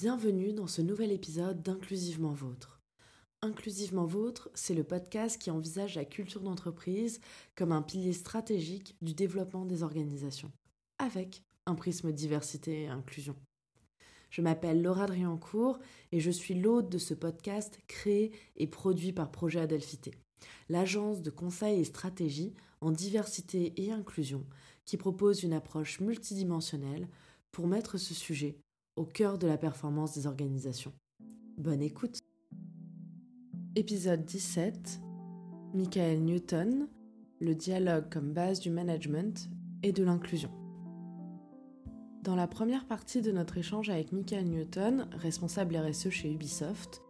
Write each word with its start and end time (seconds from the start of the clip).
Bienvenue 0.00 0.54
dans 0.54 0.66
ce 0.66 0.80
nouvel 0.80 1.12
épisode 1.12 1.60
d'Inclusivement 1.60 2.32
Vôtre. 2.32 2.80
Inclusivement 3.42 4.06
Vôtre, 4.06 4.48
c'est 4.54 4.72
le 4.72 4.82
podcast 4.82 5.36
qui 5.36 5.50
envisage 5.50 5.94
la 5.94 6.06
culture 6.06 6.40
d'entreprise 6.40 7.20
comme 7.54 7.70
un 7.70 7.82
pilier 7.82 8.14
stratégique 8.14 8.96
du 9.02 9.12
développement 9.12 9.66
des 9.66 9.82
organisations, 9.82 10.50
avec 10.96 11.42
un 11.66 11.74
prisme 11.74 12.12
diversité 12.12 12.84
et 12.84 12.88
inclusion. 12.88 13.36
Je 14.30 14.40
m'appelle 14.40 14.80
Laura 14.80 15.04
Driancourt 15.04 15.78
et 16.12 16.20
je 16.20 16.30
suis 16.30 16.54
l'hôte 16.54 16.88
de 16.88 16.96
ce 16.96 17.12
podcast 17.12 17.78
créé 17.86 18.32
et 18.56 18.68
produit 18.68 19.12
par 19.12 19.30
Projet 19.30 19.60
Adelphité, 19.60 20.14
l'agence 20.70 21.20
de 21.20 21.28
conseil 21.28 21.78
et 21.78 21.84
stratégie 21.84 22.54
en 22.80 22.90
diversité 22.90 23.74
et 23.76 23.92
inclusion 23.92 24.46
qui 24.86 24.96
propose 24.96 25.42
une 25.42 25.52
approche 25.52 26.00
multidimensionnelle 26.00 27.06
pour 27.52 27.66
mettre 27.66 27.98
ce 27.98 28.14
sujet 28.14 28.56
au 29.00 29.06
cœur 29.06 29.38
de 29.38 29.46
la 29.46 29.56
performance 29.56 30.12
des 30.14 30.26
organisations. 30.26 30.92
Bonne 31.56 31.80
écoute. 31.80 32.18
Épisode 33.74 34.26
17. 34.26 35.00
Michael 35.72 36.20
Newton, 36.20 36.86
le 37.40 37.54
dialogue 37.54 38.10
comme 38.10 38.34
base 38.34 38.60
du 38.60 38.68
management 38.68 39.48
et 39.82 39.92
de 39.92 40.04
l'inclusion. 40.04 40.50
Dans 42.22 42.36
la 42.36 42.46
première 42.46 42.86
partie 42.86 43.22
de 43.22 43.32
notre 43.32 43.56
échange 43.56 43.88
avec 43.88 44.12
Michael 44.12 44.44
Newton, 44.44 45.08
responsable 45.12 45.78
RSE 45.78 46.10
chez 46.10 46.30
Ubisoft, 46.30 47.00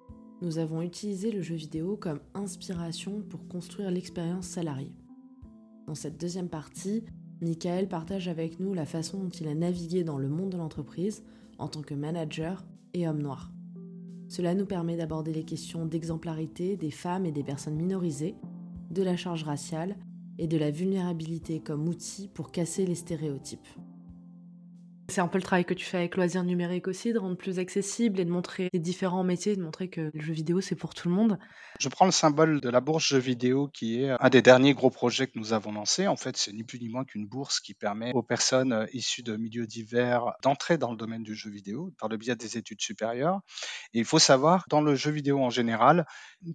nous 0.42 0.58
avons 0.58 0.82
utilisé 0.82 1.32
le 1.32 1.42
jeu 1.42 1.56
vidéo 1.56 1.96
comme 1.96 2.20
inspiration 2.34 3.20
pour 3.28 3.48
construire 3.48 3.90
l'expérience 3.90 4.46
salariée. 4.46 4.94
Dans 5.88 5.96
cette 5.96 6.20
deuxième 6.20 6.50
partie, 6.50 7.02
Michael 7.40 7.88
partage 7.88 8.28
avec 8.28 8.60
nous 8.60 8.74
la 8.74 8.86
façon 8.86 9.18
dont 9.18 9.30
il 9.30 9.48
a 9.48 9.56
navigué 9.56 10.04
dans 10.04 10.18
le 10.18 10.28
monde 10.28 10.50
de 10.50 10.56
l'entreprise 10.56 11.24
en 11.60 11.68
tant 11.68 11.82
que 11.82 11.94
manager 11.94 12.64
et 12.94 13.06
homme 13.06 13.22
noir. 13.22 13.52
Cela 14.28 14.54
nous 14.54 14.66
permet 14.66 14.96
d'aborder 14.96 15.32
les 15.32 15.44
questions 15.44 15.86
d'exemplarité 15.86 16.76
des 16.76 16.90
femmes 16.90 17.26
et 17.26 17.32
des 17.32 17.42
personnes 17.42 17.76
minorisées, 17.76 18.36
de 18.90 19.02
la 19.02 19.16
charge 19.16 19.44
raciale 19.44 19.96
et 20.38 20.46
de 20.46 20.56
la 20.56 20.70
vulnérabilité 20.70 21.60
comme 21.60 21.88
outil 21.88 22.28
pour 22.28 22.50
casser 22.50 22.86
les 22.86 22.94
stéréotypes. 22.94 23.68
C'est 25.10 25.20
un 25.20 25.26
peu 25.26 25.38
le 25.38 25.42
travail 25.42 25.64
que 25.64 25.74
tu 25.74 25.84
fais 25.84 25.96
avec 25.96 26.16
Loisirs 26.16 26.44
Numériques 26.44 26.86
aussi, 26.86 27.12
de 27.12 27.18
rendre 27.18 27.36
plus 27.36 27.58
accessible 27.58 28.20
et 28.20 28.24
de 28.24 28.30
montrer 28.30 28.68
les 28.72 28.78
différents 28.78 29.24
métiers, 29.24 29.56
de 29.56 29.60
montrer 29.60 29.88
que 29.90 30.12
le 30.14 30.20
jeu 30.20 30.32
vidéo 30.32 30.60
c'est 30.60 30.76
pour 30.76 30.94
tout 30.94 31.08
le 31.08 31.14
monde. 31.14 31.36
Je 31.80 31.88
prends 31.88 32.04
le 32.04 32.12
symbole 32.12 32.60
de 32.60 32.68
la 32.68 32.80
bourse 32.80 33.04
jeux 33.04 33.18
vidéo 33.18 33.66
qui 33.66 34.04
est 34.04 34.10
un 34.10 34.28
des 34.28 34.40
derniers 34.40 34.72
gros 34.72 34.90
projets 34.90 35.26
que 35.26 35.36
nous 35.36 35.52
avons 35.52 35.72
lancé. 35.72 36.06
En 36.06 36.14
fait, 36.14 36.36
c'est 36.36 36.52
ni 36.52 36.62
plus 36.62 36.78
ni 36.78 36.88
moins 36.88 37.04
qu'une 37.04 37.26
bourse 37.26 37.58
qui 37.58 37.74
permet 37.74 38.12
aux 38.12 38.22
personnes 38.22 38.72
euh, 38.72 38.86
issues 38.92 39.24
de 39.24 39.36
milieux 39.36 39.66
divers 39.66 40.32
d'entrer 40.42 40.78
dans 40.78 40.92
le 40.92 40.96
domaine 40.96 41.24
du 41.24 41.34
jeu 41.34 41.50
vidéo 41.50 41.92
par 41.98 42.08
le 42.08 42.16
biais 42.16 42.36
des 42.36 42.56
études 42.56 42.80
supérieures. 42.80 43.40
Et 43.94 43.98
il 43.98 44.04
faut 44.04 44.20
savoir, 44.20 44.64
dans 44.68 44.80
le 44.80 44.94
jeu 44.94 45.10
vidéo 45.10 45.42
en 45.42 45.50
général, 45.50 46.06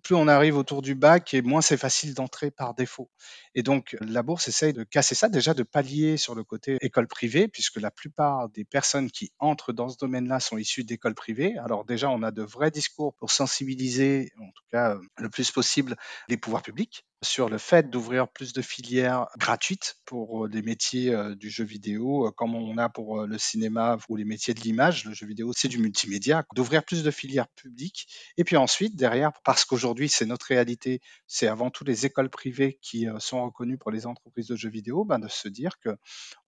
plus 0.02 0.16
on 0.16 0.30
arrive 0.30 0.58
autour 0.58 0.82
du 0.82 0.96
bac 0.96 1.34
et 1.34 1.42
moins 1.42 1.62
c'est 1.62 1.76
facile 1.76 2.14
d'entrer 2.14 2.52
par 2.52 2.74
défaut. 2.74 3.10
Et 3.54 3.64
donc, 3.64 3.98
la 4.00 4.24
bourse 4.24 4.48
essaye 4.48 4.72
de 4.72 4.84
casser 4.84 5.16
ça, 5.16 5.28
déjà 5.28 5.54
de 5.54 5.64
pallier 5.64 6.18
sur 6.18 6.36
le 6.36 6.44
côté 6.44 6.78
école 6.82 7.08
privée, 7.08 7.48
puisque 7.48 7.82
la 7.82 7.92
plupart 7.92 8.45
des 8.50 8.66
personnes 8.66 9.12
qui 9.12 9.32
entrent 9.40 9.74
dans 9.74 9.90
ce 9.90 9.98
domaine-là 9.98 10.40
sont 10.40 10.58
issues 10.58 10.84
d'écoles 10.84 11.16
privées. 11.16 11.58
Alors 11.58 11.86
déjà, 11.86 12.10
on 12.10 12.24
a 12.24 12.32
de 12.32 12.44
vrais 12.44 12.72
discours 12.72 13.14
pour 13.16 13.32
sensibiliser, 13.32 14.32
en 14.40 14.48
tout 14.48 14.64
cas 14.72 14.98
le 15.18 15.30
plus 15.30 15.52
possible, 15.52 15.96
les 16.28 16.38
pouvoirs 16.38 16.62
publics 16.62 17.06
sur 17.24 17.50
le 17.50 17.58
fait 17.58 17.90
d'ouvrir 17.90 18.28
plus 18.28 18.54
de 18.54 18.62
filières 18.62 19.28
gratuites 19.38 19.96
pour 20.06 20.46
les 20.46 20.62
métiers 20.62 21.16
du 21.36 21.50
jeu 21.50 21.64
vidéo, 21.64 22.32
comme 22.38 22.54
on 22.54 22.78
a 22.78 22.88
pour 22.88 23.26
le 23.26 23.38
cinéma 23.40 23.98
ou 24.10 24.16
les 24.16 24.26
métiers 24.26 24.54
de 24.54 24.60
l'image. 24.60 25.06
Le 25.06 25.14
jeu 25.14 25.26
vidéo, 25.26 25.52
c'est 25.56 25.68
du 25.68 25.80
multimédia. 25.80 26.44
D'ouvrir 26.54 26.84
plus 26.84 27.04
de 27.04 27.10
filières 27.10 27.48
publiques. 27.48 28.08
Et 28.38 28.44
puis 28.44 28.58
ensuite, 28.58 28.96
derrière, 28.96 29.32
parce 29.44 29.66
qu'aujourd'hui, 29.66 30.08
c'est 30.08 30.28
notre 30.28 30.46
réalité, 30.46 31.02
c'est 31.26 31.48
avant 31.48 31.72
tout 31.72 31.84
les 31.84 32.06
écoles 32.06 32.30
privées 32.30 32.78
qui 32.84 33.08
sont 33.18 33.44
reconnues 33.44 33.80
pour 33.80 33.90
les 33.90 34.06
entreprises 34.06 34.48
de 34.48 34.56
jeux 34.56 34.70
vidéo, 34.70 35.04
ben 35.04 35.18
de 35.18 35.28
se 35.28 35.48
dire 35.48 35.80
que 35.80 35.98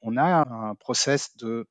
on 0.02 0.18
a 0.18 0.46
un 0.46 0.74
process 0.74 1.36
de 1.38 1.66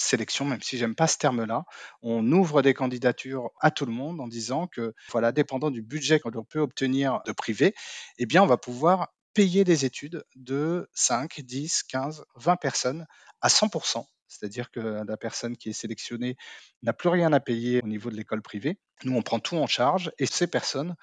sélection, 0.00 0.44
même 0.44 0.62
si 0.62 0.78
j'aime 0.78 0.94
pas 0.94 1.06
ce 1.06 1.18
terme-là. 1.18 1.64
On 2.02 2.30
ouvre 2.32 2.62
des 2.62 2.74
candidatures 2.74 3.50
à 3.60 3.70
tout 3.70 3.86
le 3.86 3.92
monde 3.92 4.20
en 4.20 4.28
disant 4.28 4.66
que, 4.66 4.94
voilà, 5.10 5.32
dépendant 5.32 5.70
du 5.70 5.82
budget 5.82 6.20
qu'on 6.20 6.44
peut 6.44 6.60
obtenir 6.60 7.20
de 7.26 7.32
privé, 7.32 7.74
eh 8.18 8.26
bien, 8.26 8.42
on 8.42 8.46
va 8.46 8.56
pouvoir 8.56 9.08
payer 9.34 9.64
des 9.64 9.84
études 9.84 10.24
de 10.34 10.88
5, 10.94 11.40
10, 11.40 11.84
15, 11.84 12.24
20 12.36 12.56
personnes 12.56 13.06
à 13.40 13.48
100%. 13.48 14.04
C'est-à-dire 14.26 14.70
que 14.70 14.80
la 14.80 15.16
personne 15.16 15.56
qui 15.56 15.70
est 15.70 15.72
sélectionnée 15.74 16.36
n'a 16.82 16.92
plus 16.92 17.08
rien 17.08 17.32
à 17.32 17.40
payer 17.40 17.80
au 17.82 17.86
niveau 17.88 18.10
de 18.10 18.16
l'école 18.16 18.42
privée. 18.42 18.78
Nous, 19.04 19.16
on 19.16 19.22
prend 19.22 19.40
tout 19.40 19.56
en 19.56 19.66
charge 19.66 20.12
et 20.18 20.26
ces 20.26 20.46
personnes 20.46 20.94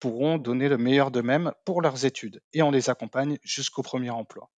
pourront 0.00 0.38
donner 0.38 0.68
le 0.68 0.76
meilleur 0.76 1.10
d'eux-mêmes 1.10 1.52
pour 1.64 1.80
leurs 1.80 2.04
études 2.04 2.42
et 2.52 2.62
on 2.62 2.70
les 2.70 2.90
accompagne 2.90 3.38
jusqu'au 3.42 3.82
premier 3.82 4.10
emploi. 4.10 4.50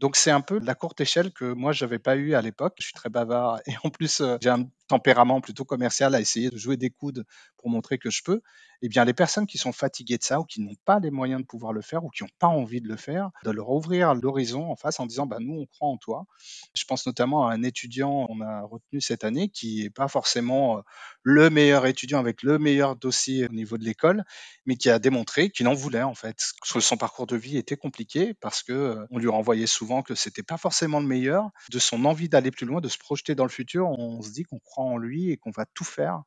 Donc 0.00 0.16
c'est 0.16 0.30
un 0.30 0.40
peu 0.40 0.58
la 0.60 0.74
courte 0.74 1.00
échelle 1.00 1.32
que 1.32 1.52
moi 1.52 1.72
j'avais 1.72 1.98
pas 1.98 2.16
eu 2.16 2.34
à 2.34 2.42
l'époque. 2.42 2.74
Je 2.78 2.84
suis 2.84 2.94
très 2.94 3.08
bavard 3.08 3.60
et 3.66 3.74
en 3.84 3.90
plus 3.90 4.20
euh, 4.20 4.36
j'ai 4.40 4.50
un 4.50 4.64
tempérament 4.88 5.40
plutôt 5.40 5.64
commercial 5.64 6.14
à 6.14 6.20
essayer 6.20 6.50
de 6.50 6.56
jouer 6.56 6.76
des 6.76 6.90
coudes 6.90 7.24
pour 7.56 7.70
montrer 7.70 7.98
que 7.98 8.10
je 8.10 8.22
peux. 8.22 8.42
Eh 8.82 8.88
bien 8.88 9.06
les 9.06 9.14
personnes 9.14 9.46
qui 9.46 9.56
sont 9.56 9.72
fatiguées 9.72 10.18
de 10.18 10.22
ça 10.22 10.38
ou 10.38 10.44
qui 10.44 10.60
n'ont 10.60 10.74
pas 10.84 11.00
les 11.00 11.10
moyens 11.10 11.40
de 11.40 11.46
pouvoir 11.46 11.72
le 11.72 11.80
faire 11.80 12.04
ou 12.04 12.10
qui 12.10 12.22
n'ont 12.22 12.30
pas 12.38 12.46
envie 12.46 12.82
de 12.82 12.88
le 12.88 12.96
faire, 12.96 13.30
de 13.42 13.50
leur 13.50 13.70
ouvrir 13.70 14.14
l'horizon 14.14 14.70
en 14.70 14.76
face 14.76 15.00
en 15.00 15.06
disant 15.06 15.24
bah 15.24 15.38
nous 15.40 15.54
on 15.54 15.66
croit 15.66 15.88
en 15.88 15.96
toi. 15.96 16.26
Je 16.74 16.84
pense 16.84 17.06
notamment 17.06 17.48
à 17.48 17.54
un 17.54 17.62
étudiant 17.62 18.26
qu'on 18.26 18.42
a 18.42 18.62
retenu 18.62 19.00
cette 19.00 19.24
année 19.24 19.48
qui 19.48 19.82
est 19.82 19.90
pas 19.90 20.08
forcément 20.08 20.78
euh, 20.78 20.80
le 21.22 21.48
meilleur 21.48 21.86
étudiant 21.86 22.18
avec 22.18 22.42
le 22.42 22.58
meilleur 22.58 22.96
dossier 22.96 23.46
au 23.48 23.52
niveau 23.52 23.78
de 23.78 23.84
l'école, 23.84 24.24
mais 24.66 24.76
qui 24.76 24.90
a 24.90 24.98
démontré 24.98 25.50
qu'il 25.50 25.66
en 25.68 25.74
voulait 25.74 26.02
en 26.02 26.14
fait. 26.14 26.38
Que 26.70 26.80
son 26.80 26.98
parcours 26.98 27.26
de 27.26 27.36
vie 27.36 27.56
était 27.56 27.76
compliqué 27.76 28.34
parce 28.34 28.62
que 28.62 28.72
euh, 28.72 29.06
on 29.10 29.18
lui 29.18 29.28
renvoie 29.28 29.46
voyait 29.46 29.66
souvent 29.66 30.02
que 30.02 30.16
c'était 30.16 30.42
pas 30.42 30.58
forcément 30.58 31.00
le 31.00 31.06
meilleur. 31.06 31.50
De 31.70 31.78
son 31.78 32.04
envie 32.04 32.28
d'aller 32.28 32.50
plus 32.50 32.66
loin, 32.66 32.80
de 32.80 32.88
se 32.88 32.98
projeter 32.98 33.34
dans 33.34 33.44
le 33.44 33.50
futur, 33.50 33.88
on 33.88 34.20
se 34.20 34.32
dit 34.32 34.42
qu'on 34.42 34.58
croit 34.58 34.75
en 34.84 34.98
lui 34.98 35.30
et 35.30 35.36
qu'on 35.36 35.50
va 35.50 35.66
tout 35.66 35.84
faire 35.84 36.22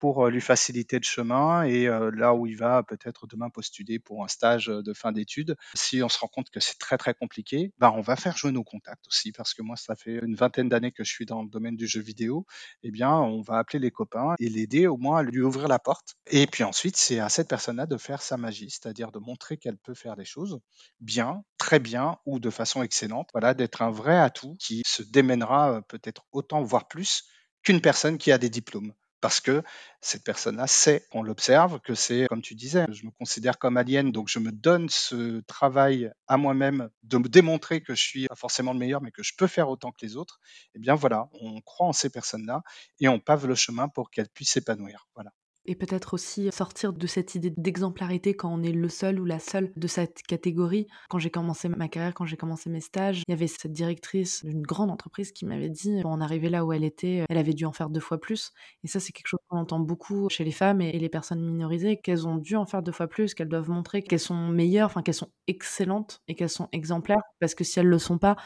pour 0.00 0.28
lui 0.28 0.42
faciliter 0.42 0.98
le 0.98 1.04
chemin 1.04 1.62
et 1.62 1.86
là 1.86 2.34
où 2.34 2.46
il 2.46 2.58
va 2.58 2.82
peut-être 2.82 3.26
demain 3.26 3.48
postuler 3.48 3.98
pour 3.98 4.22
un 4.22 4.28
stage 4.28 4.66
de 4.66 4.92
fin 4.92 5.12
d'études, 5.12 5.56
si 5.74 6.02
on 6.02 6.10
se 6.10 6.18
rend 6.18 6.26
compte 6.26 6.50
que 6.50 6.60
c'est 6.60 6.78
très 6.78 6.98
très 6.98 7.14
compliqué, 7.14 7.72
bah 7.78 7.90
on 7.96 8.02
va 8.02 8.14
faire 8.14 8.36
jouer 8.36 8.52
nos 8.52 8.64
contacts 8.64 9.06
aussi 9.06 9.32
parce 9.32 9.54
que 9.54 9.62
moi 9.62 9.76
ça 9.76 9.96
fait 9.96 10.18
une 10.22 10.34
vingtaine 10.34 10.68
d'années 10.68 10.92
que 10.92 11.04
je 11.04 11.10
suis 11.10 11.24
dans 11.24 11.42
le 11.42 11.48
domaine 11.48 11.76
du 11.76 11.86
jeu 11.86 12.02
vidéo, 12.02 12.44
eh 12.82 12.90
bien 12.90 13.12
on 13.12 13.40
va 13.40 13.56
appeler 13.56 13.78
les 13.78 13.90
copains 13.90 14.34
et 14.38 14.50
l'aider 14.50 14.86
au 14.86 14.98
moins 14.98 15.20
à 15.20 15.22
lui 15.22 15.40
ouvrir 15.40 15.68
la 15.68 15.78
porte. 15.78 16.16
Et 16.26 16.46
puis 16.46 16.64
ensuite 16.64 16.98
c'est 16.98 17.20
à 17.20 17.30
cette 17.30 17.48
personne-là 17.48 17.86
de 17.86 17.96
faire 17.96 18.20
sa 18.20 18.36
magie, 18.36 18.68
c'est-à-dire 18.68 19.10
de 19.10 19.20
montrer 19.20 19.56
qu'elle 19.56 19.78
peut 19.78 19.94
faire 19.94 20.16
les 20.16 20.26
choses 20.26 20.60
bien, 21.00 21.44
très 21.56 21.78
bien 21.78 22.18
ou 22.26 22.40
de 22.40 22.50
façon 22.50 22.82
excellente. 22.82 23.30
Voilà, 23.32 23.54
d'être 23.54 23.80
un 23.80 23.90
vrai 23.90 24.18
atout 24.18 24.56
qui 24.58 24.82
se 24.84 25.02
démènera 25.02 25.80
peut-être 25.88 26.26
autant 26.32 26.62
voire 26.62 26.88
plus 26.88 27.24
qu'une 27.64 27.80
personne 27.80 28.18
qui 28.18 28.30
a 28.32 28.38
des 28.38 28.50
diplômes 28.50 28.92
parce 29.24 29.40
que 29.40 29.62
cette 30.02 30.22
personne-là 30.22 30.66
sait, 30.66 31.06
on 31.12 31.22
l'observe, 31.22 31.80
que 31.80 31.94
c'est, 31.94 32.26
comme 32.28 32.42
tu 32.42 32.54
disais, 32.54 32.84
je 32.92 33.06
me 33.06 33.10
considère 33.10 33.58
comme 33.58 33.78
alien, 33.78 34.12
donc 34.12 34.28
je 34.28 34.38
me 34.38 34.52
donne 34.52 34.90
ce 34.90 35.40
travail 35.46 36.12
à 36.26 36.36
moi-même 36.36 36.90
de 37.04 37.16
me 37.16 37.26
démontrer 37.26 37.80
que 37.80 37.94
je 37.94 38.02
suis 38.02 38.26
pas 38.26 38.34
forcément 38.34 38.74
le 38.74 38.78
meilleur, 38.78 39.00
mais 39.00 39.12
que 39.12 39.22
je 39.22 39.32
peux 39.34 39.46
faire 39.46 39.70
autant 39.70 39.92
que 39.92 40.04
les 40.04 40.18
autres. 40.18 40.40
Eh 40.74 40.78
bien 40.78 40.94
voilà, 40.94 41.30
on 41.40 41.62
croit 41.62 41.86
en 41.86 41.94
ces 41.94 42.10
personnes-là 42.10 42.62
et 43.00 43.08
on 43.08 43.18
pave 43.18 43.46
le 43.46 43.54
chemin 43.54 43.88
pour 43.88 44.10
qu'elles 44.10 44.28
puissent 44.28 44.50
s'épanouir. 44.50 45.08
Voilà. 45.14 45.32
Et 45.66 45.74
peut-être 45.74 46.12
aussi 46.12 46.50
sortir 46.52 46.92
de 46.92 47.06
cette 47.06 47.34
idée 47.34 47.52
d'exemplarité 47.56 48.34
quand 48.34 48.52
on 48.52 48.62
est 48.62 48.72
le 48.72 48.88
seul 48.90 49.18
ou 49.18 49.24
la 49.24 49.38
seule 49.38 49.72
de 49.76 49.86
cette 49.86 50.22
catégorie. 50.22 50.86
Quand 51.08 51.18
j'ai 51.18 51.30
commencé 51.30 51.70
ma 51.70 51.88
carrière, 51.88 52.12
quand 52.12 52.26
j'ai 52.26 52.36
commencé 52.36 52.68
mes 52.68 52.80
stages, 52.82 53.22
il 53.26 53.30
y 53.30 53.32
avait 53.32 53.46
cette 53.46 53.72
directrice 53.72 54.44
d'une 54.44 54.60
grande 54.60 54.90
entreprise 54.90 55.32
qui 55.32 55.46
m'avait 55.46 55.70
dit, 55.70 56.00
quand 56.02 56.12
on 56.12 56.20
arrivait 56.20 56.50
là 56.50 56.66
où 56.66 56.72
elle 56.74 56.84
était, 56.84 57.24
elle 57.30 57.38
avait 57.38 57.54
dû 57.54 57.64
en 57.64 57.72
faire 57.72 57.88
deux 57.88 58.00
fois 58.00 58.20
plus. 58.20 58.52
Et 58.82 58.88
ça, 58.88 59.00
c'est 59.00 59.12
quelque 59.12 59.28
chose 59.28 59.40
qu'on 59.48 59.56
entend 59.56 59.80
beaucoup 59.80 60.28
chez 60.28 60.44
les 60.44 60.52
femmes 60.52 60.82
et 60.82 60.98
les 60.98 61.08
personnes 61.08 61.40
minorisées, 61.40 61.96
qu'elles 61.96 62.26
ont 62.28 62.36
dû 62.36 62.56
en 62.56 62.66
faire 62.66 62.82
deux 62.82 62.92
fois 62.92 63.08
plus, 63.08 63.32
qu'elles 63.32 63.48
doivent 63.48 63.70
montrer 63.70 64.02
qu'elles 64.02 64.20
sont 64.20 64.48
meilleures, 64.48 64.86
enfin 64.86 65.02
qu'elles 65.02 65.14
sont 65.14 65.32
excellentes 65.46 66.20
et 66.28 66.34
qu'elles 66.34 66.50
sont 66.50 66.68
exemplaires. 66.72 67.22
Parce 67.40 67.54
que 67.54 67.64
si 67.64 67.78
elles 67.78 67.86
ne 67.86 67.90
le 67.90 67.98
sont 67.98 68.18
pas, 68.18 68.36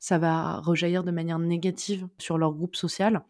ça 0.00 0.18
va 0.18 0.60
rejaillir 0.60 1.04
de 1.04 1.10
manière 1.12 1.38
négative 1.38 2.08
sur 2.18 2.36
leur 2.36 2.52
groupe 2.52 2.76
social. 2.76 3.24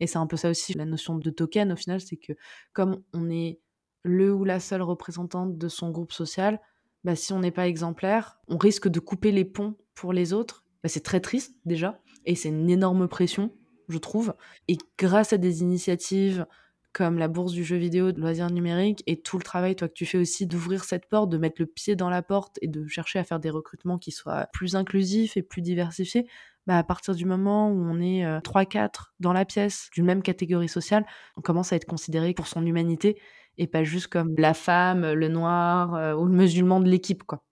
Et 0.00 0.06
c'est 0.06 0.18
un 0.18 0.26
peu 0.26 0.36
ça 0.36 0.50
aussi 0.50 0.74
la 0.74 0.84
notion 0.84 1.16
de 1.16 1.30
token 1.30 1.72
au 1.72 1.76
final, 1.76 2.00
c'est 2.00 2.16
que 2.16 2.32
comme 2.72 3.02
on 3.12 3.30
est 3.30 3.60
le 4.04 4.32
ou 4.32 4.44
la 4.44 4.60
seule 4.60 4.82
représentante 4.82 5.58
de 5.58 5.68
son 5.68 5.90
groupe 5.90 6.12
social, 6.12 6.60
bah, 7.04 7.16
si 7.16 7.32
on 7.32 7.40
n'est 7.40 7.50
pas 7.50 7.68
exemplaire, 7.68 8.38
on 8.48 8.56
risque 8.56 8.88
de 8.88 9.00
couper 9.00 9.32
les 9.32 9.44
ponts 9.44 9.76
pour 9.94 10.12
les 10.12 10.32
autres. 10.32 10.64
Bah, 10.82 10.88
c'est 10.88 11.02
très 11.02 11.20
triste 11.20 11.56
déjà, 11.64 12.00
et 12.24 12.34
c'est 12.34 12.48
une 12.48 12.70
énorme 12.70 13.08
pression, 13.08 13.52
je 13.88 13.98
trouve. 13.98 14.34
Et 14.68 14.78
grâce 14.98 15.32
à 15.32 15.38
des 15.38 15.62
initiatives 15.62 16.46
comme 16.92 17.18
la 17.18 17.28
bourse 17.28 17.52
du 17.52 17.64
jeu 17.64 17.76
vidéo 17.76 18.12
de 18.12 18.20
loisirs 18.20 18.50
numériques 18.50 19.02
et 19.06 19.20
tout 19.20 19.36
le 19.38 19.42
travail 19.42 19.76
toi 19.76 19.88
que 19.88 19.92
tu 19.92 20.06
fais 20.06 20.18
aussi 20.18 20.46
d'ouvrir 20.46 20.84
cette 20.84 21.08
porte, 21.08 21.30
de 21.30 21.38
mettre 21.38 21.60
le 21.60 21.66
pied 21.66 21.96
dans 21.96 22.10
la 22.10 22.22
porte 22.22 22.58
et 22.62 22.66
de 22.66 22.86
chercher 22.86 23.18
à 23.18 23.24
faire 23.24 23.40
des 23.40 23.50
recrutements 23.50 23.98
qui 23.98 24.10
soient 24.10 24.48
plus 24.52 24.74
inclusifs 24.74 25.36
et 25.36 25.42
plus 25.42 25.62
diversifiés, 25.62 26.26
bah, 26.68 26.78
à 26.78 26.84
partir 26.84 27.14
du 27.16 27.24
moment 27.26 27.70
où 27.70 27.82
on 27.84 28.00
est 28.00 28.24
3-4 28.42 29.14
dans 29.20 29.32
la 29.32 29.44
pièce 29.44 29.88
d'une 29.94 30.04
même 30.06 30.22
catégorie 30.22 30.68
sociale, 30.68 31.06
on 31.36 31.40
commence 31.42 31.72
à 31.72 31.76
être 31.76 31.86
considéré 31.86 32.34
pour 32.34 32.46
son 32.46 32.64
humanité 32.66 33.20
et 33.58 33.66
pas 33.66 33.84
juste 33.84 34.06
comme 34.08 34.34
la 34.38 34.54
femme, 34.54 35.12
le 35.12 35.28
noir 35.28 36.18
ou 36.18 36.26
le 36.26 36.32
musulman 36.32 36.80
de 36.80 36.88
l'équipe, 36.88 37.24
quoi. 37.24 37.42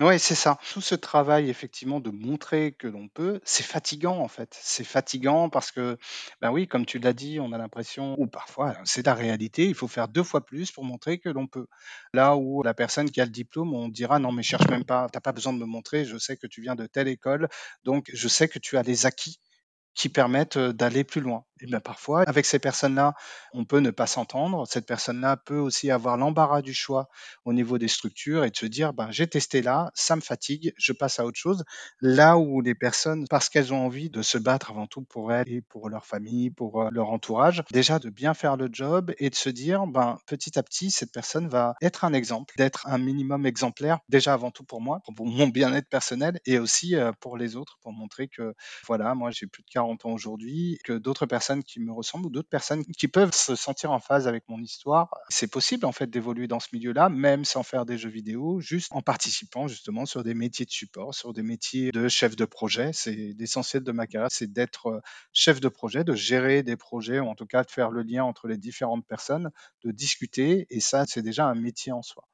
Ouais, 0.00 0.18
c'est 0.18 0.34
ça. 0.34 0.58
Tout 0.72 0.80
ce 0.80 0.94
travail 0.94 1.50
effectivement 1.50 2.00
de 2.00 2.08
montrer 2.10 2.72
que 2.72 2.86
l'on 2.88 3.08
peut, 3.08 3.38
c'est 3.44 3.62
fatigant 3.62 4.16
en 4.18 4.28
fait. 4.28 4.56
C'est 4.62 4.82
fatigant 4.84 5.50
parce 5.50 5.70
que, 5.72 5.98
ben 6.40 6.50
oui, 6.50 6.66
comme 6.66 6.86
tu 6.86 6.98
l'as 6.98 7.12
dit, 7.12 7.38
on 7.38 7.52
a 7.52 7.58
l'impression 7.58 8.14
ou 8.18 8.26
parfois 8.26 8.76
c'est 8.84 9.04
la 9.04 9.12
réalité, 9.14 9.66
il 9.66 9.74
faut 9.74 9.88
faire 9.88 10.08
deux 10.08 10.22
fois 10.22 10.46
plus 10.46 10.70
pour 10.72 10.84
montrer 10.84 11.18
que 11.18 11.28
l'on 11.28 11.46
peut. 11.46 11.66
Là 12.14 12.34
où 12.36 12.62
la 12.62 12.72
personne 12.72 13.10
qui 13.10 13.20
a 13.20 13.26
le 13.26 13.30
diplôme, 13.30 13.74
on 13.74 13.88
dira: 13.90 14.18
«Non 14.18 14.32
mais 14.32 14.42
cherche 14.42 14.66
même 14.70 14.86
pas, 14.86 15.06
tu 15.12 15.20
pas 15.20 15.32
besoin 15.32 15.52
de 15.52 15.58
me 15.58 15.66
montrer, 15.66 16.06
je 16.06 16.16
sais 16.16 16.36
que 16.38 16.46
tu 16.46 16.62
viens 16.62 16.76
de 16.76 16.86
telle 16.86 17.08
école, 17.08 17.48
donc 17.84 18.10
je 18.14 18.26
sais 18.28 18.48
que 18.48 18.58
tu 18.58 18.78
as 18.78 18.82
les 18.82 19.04
acquis 19.04 19.38
qui 19.94 20.08
permettent, 20.10 20.58
d'aller 20.58 21.04
plus 21.04 21.20
loin». 21.22 21.44
Et 21.60 21.66
bien 21.66 21.80
parfois, 21.80 22.22
avec 22.26 22.46
ces 22.46 22.58
personnes-là, 22.58 23.14
on 23.52 23.64
peut 23.64 23.80
ne 23.80 23.90
pas 23.90 24.06
s'entendre. 24.06 24.66
Cette 24.66 24.86
personne-là 24.86 25.36
peut 25.36 25.58
aussi 25.58 25.90
avoir 25.90 26.16
l'embarras 26.16 26.62
du 26.62 26.72
choix 26.72 27.08
au 27.44 27.52
niveau 27.52 27.78
des 27.78 27.88
structures 27.88 28.44
et 28.44 28.50
de 28.50 28.56
se 28.56 28.66
dire, 28.66 28.92
ben, 28.92 29.10
j'ai 29.10 29.26
testé 29.26 29.60
là, 29.62 29.90
ça 29.94 30.16
me 30.16 30.20
fatigue, 30.20 30.72
je 30.78 30.92
passe 30.92 31.20
à 31.20 31.26
autre 31.26 31.38
chose. 31.38 31.64
Là 32.00 32.38
où 32.38 32.60
les 32.60 32.74
personnes, 32.74 33.26
parce 33.28 33.48
qu'elles 33.48 33.74
ont 33.74 33.84
envie 33.84 34.10
de 34.10 34.22
se 34.22 34.38
battre 34.38 34.70
avant 34.70 34.86
tout 34.86 35.02
pour 35.02 35.32
elles 35.32 35.48
et 35.52 35.60
pour 35.60 35.88
leur 35.90 36.06
famille, 36.06 36.50
pour 36.50 36.82
euh, 36.82 36.88
leur 36.92 37.10
entourage, 37.10 37.62
déjà 37.72 37.98
de 37.98 38.08
bien 38.08 38.34
faire 38.34 38.56
le 38.56 38.68
job 38.72 39.12
et 39.18 39.28
de 39.28 39.34
se 39.34 39.50
dire, 39.50 39.86
ben, 39.86 40.18
petit 40.26 40.58
à 40.58 40.62
petit, 40.62 40.90
cette 40.90 41.12
personne 41.12 41.48
va 41.48 41.74
être 41.82 42.04
un 42.04 42.12
exemple, 42.12 42.54
d'être 42.56 42.86
un 42.86 42.98
minimum 42.98 43.44
exemplaire, 43.44 43.98
déjà 44.08 44.32
avant 44.32 44.50
tout 44.50 44.64
pour 44.64 44.80
moi, 44.80 45.00
pour 45.04 45.26
mon 45.26 45.48
bien-être 45.48 45.88
personnel 45.88 46.40
et 46.46 46.58
aussi 46.58 46.96
euh, 46.96 47.12
pour 47.20 47.36
les 47.36 47.56
autres, 47.56 47.78
pour 47.82 47.92
montrer 47.92 48.28
que, 48.28 48.54
voilà, 48.86 49.14
moi 49.14 49.30
j'ai 49.30 49.46
plus 49.46 49.62
de 49.62 49.68
40 49.70 50.06
ans 50.06 50.12
aujourd'hui, 50.12 50.78
que 50.84 50.92
d'autres 50.94 51.26
personnes 51.26 51.49
qui 51.58 51.80
me 51.80 51.92
ressemblent 51.92 52.26
ou 52.26 52.30
d'autres 52.30 52.48
personnes 52.48 52.84
qui 52.84 53.08
peuvent 53.08 53.34
se 53.34 53.54
sentir 53.56 53.90
en 53.90 53.98
phase 53.98 54.28
avec 54.28 54.48
mon 54.48 54.58
histoire. 54.60 55.10
C'est 55.28 55.50
possible 55.50 55.84
en 55.84 55.92
fait 55.92 56.08
d'évoluer 56.08 56.46
dans 56.46 56.60
ce 56.60 56.68
milieu-là, 56.72 57.08
même 57.08 57.44
sans 57.44 57.62
faire 57.62 57.84
des 57.84 57.98
jeux 57.98 58.10
vidéo, 58.10 58.60
juste 58.60 58.88
en 58.92 59.02
participant 59.02 59.68
justement 59.68 60.06
sur 60.06 60.24
des 60.24 60.34
métiers 60.34 60.64
de 60.64 60.70
support, 60.70 61.14
sur 61.14 61.32
des 61.32 61.42
métiers 61.42 61.90
de 61.92 62.08
chef 62.08 62.36
de 62.36 62.44
projet. 62.44 62.90
C'est 62.92 63.34
l'essentiel 63.38 63.82
de 63.82 63.92
ma 63.92 64.06
carrière, 64.06 64.30
c'est 64.30 64.52
d'être 64.52 64.86
euh, 64.86 65.00
chef 65.32 65.60
de 65.60 65.68
projet, 65.68 66.04
de 66.04 66.14
gérer 66.14 66.62
des 66.62 66.76
projets, 66.76 67.20
ou 67.20 67.26
en 67.26 67.34
tout 67.34 67.46
cas 67.46 67.64
de 67.64 67.70
faire 67.70 67.90
le 67.90 68.02
lien 68.02 68.24
entre 68.24 68.48
les 68.48 68.58
différentes 68.58 69.06
personnes, 69.06 69.50
de 69.84 69.90
discuter, 69.90 70.66
et 70.70 70.80
ça 70.80 71.04
c'est 71.06 71.22
déjà 71.22 71.46
un 71.46 71.54
métier 71.54 71.92
en 71.92 72.02
soi. 72.02 72.24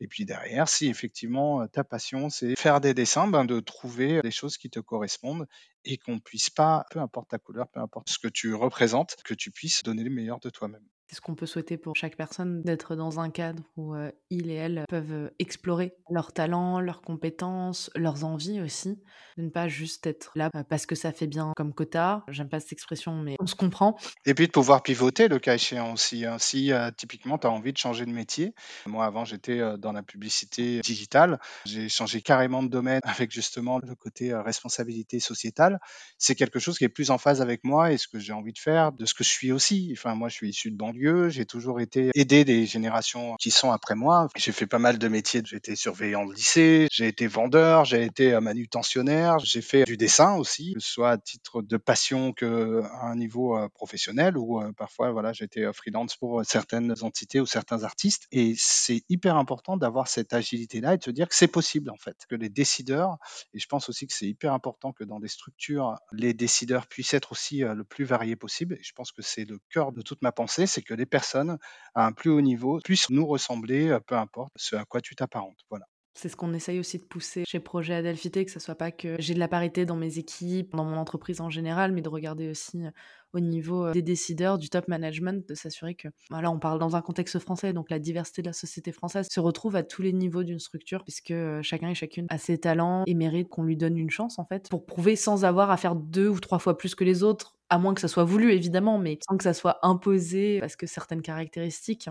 Et 0.00 0.08
puis 0.08 0.24
derrière, 0.24 0.68
si 0.68 0.88
effectivement 0.88 1.66
ta 1.68 1.84
passion, 1.84 2.28
c'est 2.30 2.56
faire 2.56 2.80
des 2.80 2.94
dessins, 2.94 3.28
ben 3.28 3.44
de 3.44 3.60
trouver 3.60 4.20
des 4.22 4.30
choses 4.30 4.56
qui 4.58 4.70
te 4.70 4.80
correspondent 4.80 5.46
et 5.84 5.98
qu'on 5.98 6.18
puisse 6.18 6.50
pas, 6.50 6.84
peu 6.90 7.00
importe 7.00 7.30
ta 7.30 7.38
couleur, 7.38 7.68
peu 7.68 7.80
importe 7.80 8.10
ce 8.10 8.18
que 8.18 8.28
tu 8.28 8.54
représentes, 8.54 9.16
que 9.24 9.34
tu 9.34 9.50
puisses 9.50 9.82
donner 9.82 10.04
le 10.04 10.10
meilleur 10.10 10.40
de 10.40 10.50
toi-même. 10.50 10.86
C'est 11.08 11.16
ce 11.16 11.20
qu'on 11.20 11.34
peut 11.34 11.46
souhaiter 11.46 11.76
pour 11.76 11.94
chaque 11.94 12.16
personne, 12.16 12.62
d'être 12.62 12.96
dans 12.96 13.20
un 13.20 13.30
cadre 13.30 13.62
où 13.76 13.94
il 14.30 14.50
et 14.50 14.54
elle 14.54 14.84
peuvent 14.88 15.30
explorer 15.38 15.94
leurs 16.10 16.32
talents, 16.32 16.80
leurs 16.80 17.00
compétences, 17.00 17.90
leurs 17.94 18.24
envies 18.24 18.60
aussi, 18.60 18.98
de 19.36 19.42
ne 19.42 19.50
pas 19.50 19.68
juste 19.68 20.06
être 20.06 20.32
là 20.34 20.50
parce 20.68 20.84
que 20.86 20.94
ça 20.94 21.12
fait 21.12 21.26
bien 21.26 21.52
comme 21.56 21.72
quota. 21.72 22.24
J'aime 22.28 22.48
pas 22.48 22.58
cette 22.58 22.72
expression, 22.72 23.14
mais 23.22 23.36
on 23.38 23.46
se 23.46 23.54
comprend. 23.54 23.96
Et 24.24 24.34
puis 24.34 24.46
de 24.46 24.52
pouvoir 24.52 24.82
pivoter 24.82 25.28
le 25.28 25.38
cas 25.38 25.54
échéant 25.54 25.92
aussi. 25.92 26.24
Hein. 26.24 26.38
Si 26.38 26.72
typiquement 26.96 27.38
tu 27.38 27.46
as 27.46 27.50
envie 27.50 27.72
de 27.72 27.78
changer 27.78 28.04
de 28.04 28.10
métier, 28.10 28.54
moi 28.86 29.04
avant 29.04 29.24
j'étais 29.24 29.60
dans 29.78 29.92
la 29.92 30.02
publicité 30.02 30.80
digitale, 30.80 31.38
j'ai 31.64 31.88
changé 31.88 32.20
carrément 32.20 32.62
de 32.62 32.68
domaine 32.68 33.00
avec 33.04 33.30
justement 33.30 33.78
le 33.78 33.94
côté 33.94 34.34
responsabilité 34.34 35.20
sociétale. 35.20 35.78
C'est 36.18 36.34
quelque 36.34 36.58
chose 36.58 36.78
qui 36.78 36.84
est 36.84 36.88
plus 36.88 37.10
en 37.10 37.18
phase 37.18 37.40
avec 37.40 37.62
moi 37.62 37.92
et 37.92 37.96
ce 37.96 38.08
que 38.08 38.18
j'ai 38.18 38.32
envie 38.32 38.52
de 38.52 38.58
faire, 38.58 38.92
de 38.92 39.06
ce 39.06 39.14
que 39.14 39.22
je 39.22 39.28
suis 39.28 39.52
aussi. 39.52 39.90
Enfin 39.92 40.14
moi 40.14 40.28
je 40.28 40.34
suis 40.34 40.48
issu 40.48 40.70
de 40.70 40.76
banque 40.76 40.95
j'ai 41.28 41.46
toujours 41.46 41.80
été 41.80 42.10
aidé 42.14 42.44
des 42.44 42.66
générations 42.66 43.36
qui 43.38 43.50
sont 43.50 43.70
après 43.70 43.94
moi. 43.94 44.28
J'ai 44.36 44.52
fait 44.52 44.66
pas 44.66 44.78
mal 44.78 44.98
de 44.98 45.08
métiers. 45.08 45.42
J'ai 45.44 45.56
été 45.56 45.76
surveillant 45.76 46.26
de 46.26 46.34
lycée, 46.34 46.88
j'ai 46.90 47.08
été 47.08 47.26
vendeur, 47.26 47.84
j'ai 47.84 48.04
été 48.04 48.32
euh, 48.32 48.40
manutentionnaire, 48.40 49.38
j'ai 49.38 49.62
fait 49.62 49.84
du 49.84 49.96
dessin 49.96 50.34
aussi, 50.36 50.74
soit 50.78 51.10
à 51.10 51.18
titre 51.18 51.62
de 51.62 51.76
passion 51.76 52.32
que 52.32 52.82
à 52.84 53.06
un 53.06 53.16
niveau 53.16 53.56
euh, 53.56 53.68
professionnel 53.68 54.36
ou 54.36 54.60
euh, 54.60 54.72
parfois 54.72 55.12
voilà, 55.12 55.32
été 55.40 55.70
freelance 55.72 56.16
pour 56.16 56.44
certaines 56.44 56.94
entités 57.02 57.40
ou 57.40 57.46
certains 57.46 57.84
artistes. 57.84 58.26
Et 58.32 58.54
c'est 58.56 59.02
hyper 59.08 59.36
important 59.36 59.76
d'avoir 59.76 60.08
cette 60.08 60.32
agilité-là 60.32 60.94
et 60.94 60.98
de 60.98 61.04
se 61.04 61.10
dire 61.10 61.28
que 61.28 61.34
c'est 61.34 61.46
possible 61.48 61.90
en 61.90 61.96
fait, 61.96 62.16
que 62.28 62.34
les 62.34 62.48
décideurs, 62.48 63.18
et 63.52 63.58
je 63.58 63.66
pense 63.66 63.88
aussi 63.88 64.06
que 64.06 64.14
c'est 64.14 64.26
hyper 64.26 64.52
important 64.52 64.92
que 64.92 65.04
dans 65.04 65.20
des 65.20 65.28
structures, 65.28 65.96
les 66.12 66.34
décideurs 66.34 66.86
puissent 66.86 67.14
être 67.14 67.32
aussi 67.32 67.58
le 67.58 67.84
plus 67.84 68.04
variés 68.04 68.36
possible. 68.36 68.74
Et 68.74 68.82
je 68.82 68.92
pense 68.92 69.12
que 69.12 69.22
c'est 69.22 69.44
le 69.44 69.58
cœur 69.70 69.92
de 69.92 70.02
toute 70.02 70.22
ma 70.22 70.32
pensée, 70.32 70.66
c'est 70.66 70.82
que 70.86 70.94
les 70.94 71.06
personnes 71.06 71.58
à 71.94 72.06
un 72.06 72.12
plus 72.12 72.30
haut 72.30 72.40
niveau 72.40 72.80
puissent 72.82 73.10
nous 73.10 73.26
ressembler, 73.26 73.88
euh, 73.88 74.00
peu 74.00 74.16
importe 74.16 74.52
ce 74.56 74.76
à 74.76 74.84
quoi 74.84 75.00
tu 75.00 75.14
t'apparentes. 75.14 75.58
Voilà. 75.70 75.86
C'est 76.18 76.30
ce 76.30 76.36
qu'on 76.36 76.54
essaye 76.54 76.80
aussi 76.80 76.98
de 76.98 77.04
pousser 77.04 77.44
chez 77.46 77.60
Projet 77.60 77.92
Adelphité, 77.92 78.46
que 78.46 78.50
ce 78.50 78.58
soit 78.58 78.74
pas 78.74 78.90
que 78.90 79.16
j'ai 79.18 79.34
de 79.34 79.38
la 79.38 79.48
parité 79.48 79.84
dans 79.84 79.96
mes 79.96 80.16
équipes, 80.16 80.74
dans 80.74 80.84
mon 80.84 80.96
entreprise 80.96 81.42
en 81.42 81.50
général, 81.50 81.92
mais 81.92 82.00
de 82.00 82.08
regarder 82.08 82.48
aussi 82.48 82.86
euh, 82.86 82.90
au 83.34 83.40
niveau 83.40 83.88
euh, 83.88 83.92
des 83.92 84.00
décideurs, 84.00 84.56
du 84.56 84.70
top 84.70 84.88
management, 84.88 85.46
de 85.46 85.54
s'assurer 85.54 85.94
que, 85.94 86.08
voilà, 86.30 86.50
on 86.50 86.58
parle 86.58 86.78
dans 86.78 86.96
un 86.96 87.02
contexte 87.02 87.38
français, 87.38 87.74
donc 87.74 87.90
la 87.90 87.98
diversité 87.98 88.40
de 88.40 88.46
la 88.46 88.54
société 88.54 88.92
française 88.92 89.28
se 89.30 89.40
retrouve 89.40 89.76
à 89.76 89.82
tous 89.82 90.00
les 90.00 90.14
niveaux 90.14 90.42
d'une 90.42 90.58
structure, 90.58 91.04
puisque 91.04 91.34
chacun 91.60 91.90
et 91.90 91.94
chacune 91.94 92.26
a 92.30 92.38
ses 92.38 92.56
talents 92.56 93.04
et 93.06 93.12
mérite 93.12 93.50
qu'on 93.50 93.64
lui 93.64 93.76
donne 93.76 93.98
une 93.98 94.10
chance, 94.10 94.38
en 94.38 94.46
fait, 94.46 94.70
pour 94.70 94.86
prouver 94.86 95.16
sans 95.16 95.44
avoir 95.44 95.70
à 95.70 95.76
faire 95.76 95.96
deux 95.96 96.28
ou 96.28 96.40
trois 96.40 96.58
fois 96.58 96.78
plus 96.78 96.94
que 96.94 97.04
les 97.04 97.24
autres 97.24 97.55
à 97.70 97.78
moins 97.78 97.94
que 97.94 98.00
ça 98.00 98.08
soit 98.08 98.24
voulu 98.24 98.52
évidemment, 98.52 98.98
mais 98.98 99.18
sans 99.28 99.36
que 99.36 99.44
ça 99.44 99.54
soit 99.54 99.78
imposé 99.82 100.60
parce 100.60 100.76
que 100.76 100.86
certaines 100.86 101.22
caractéristiques. 101.22 102.08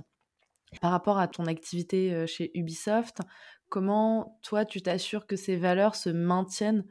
Par 0.81 0.91
rapport 0.91 1.19
à 1.19 1.27
ton 1.27 1.45
activité 1.45 2.27
chez 2.27 2.51
Ubisoft, 2.57 3.19
comment 3.69 4.39
toi 4.43 4.65
tu 4.65 4.81
t'assures 4.81 5.27
que 5.27 5.35
ces 5.35 5.55
valeurs 5.55 5.95
se 5.95 6.09
maintiennent 6.09 6.85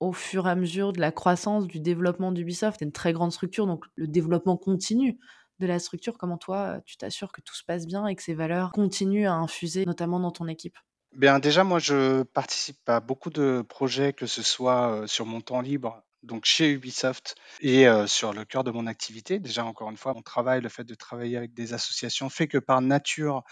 au 0.00 0.12
fur 0.12 0.46
et 0.48 0.50
à 0.50 0.54
mesure 0.56 0.92
de 0.92 1.00
la 1.00 1.12
croissance, 1.12 1.66
du 1.66 1.80
développement 1.80 2.32
d'Ubisoft? 2.32 2.78
C'est 2.80 2.84
une 2.84 2.92
très 2.92 3.12
grande 3.12 3.32
structure, 3.32 3.66
donc 3.66 3.84
le 3.96 4.08
développement 4.08 4.56
continue 4.56 5.18
de 5.60 5.66
la 5.66 5.78
structure. 5.78 6.18
Comment 6.18 6.38
toi 6.38 6.80
tu 6.84 6.96
t'assures 6.96 7.32
que 7.32 7.40
tout 7.40 7.54
se 7.54 7.64
passe 7.64 7.86
bien 7.86 8.06
et 8.06 8.16
que 8.16 8.22
ces 8.22 8.34
valeurs 8.34 8.72
continuent 8.72 9.28
à 9.28 9.34
infuser, 9.34 9.86
notamment 9.86 10.20
dans 10.20 10.32
ton 10.32 10.48
équipe? 10.48 10.76
Bien, 11.14 11.38
déjà, 11.38 11.62
moi, 11.64 11.78
je 11.78 12.22
participe 12.22 12.88
à 12.88 13.00
beaucoup 13.00 13.30
de 13.30 13.62
projets, 13.68 14.12
que 14.14 14.26
ce 14.26 14.42
soit 14.42 15.06
sur 15.06 15.26
mon 15.26 15.40
temps 15.42 15.60
libre 15.60 16.02
donc 16.22 16.44
chez 16.44 16.70
Ubisoft 16.70 17.36
et 17.60 17.86
sur 18.06 18.32
le 18.32 18.44
cœur 18.44 18.64
de 18.64 18.70
mon 18.70 18.86
activité. 18.86 19.38
Déjà, 19.38 19.64
encore 19.64 19.90
une 19.90 19.96
fois, 19.96 20.14
mon 20.14 20.22
travail, 20.22 20.60
le 20.60 20.68
fait 20.68 20.84
de 20.84 20.94
travailler 20.94 21.36
avec 21.36 21.54
des 21.54 21.74
associations 21.74 22.28
fait 22.28 22.48
que 22.48 22.58
par 22.58 22.80
nature, 22.80 23.42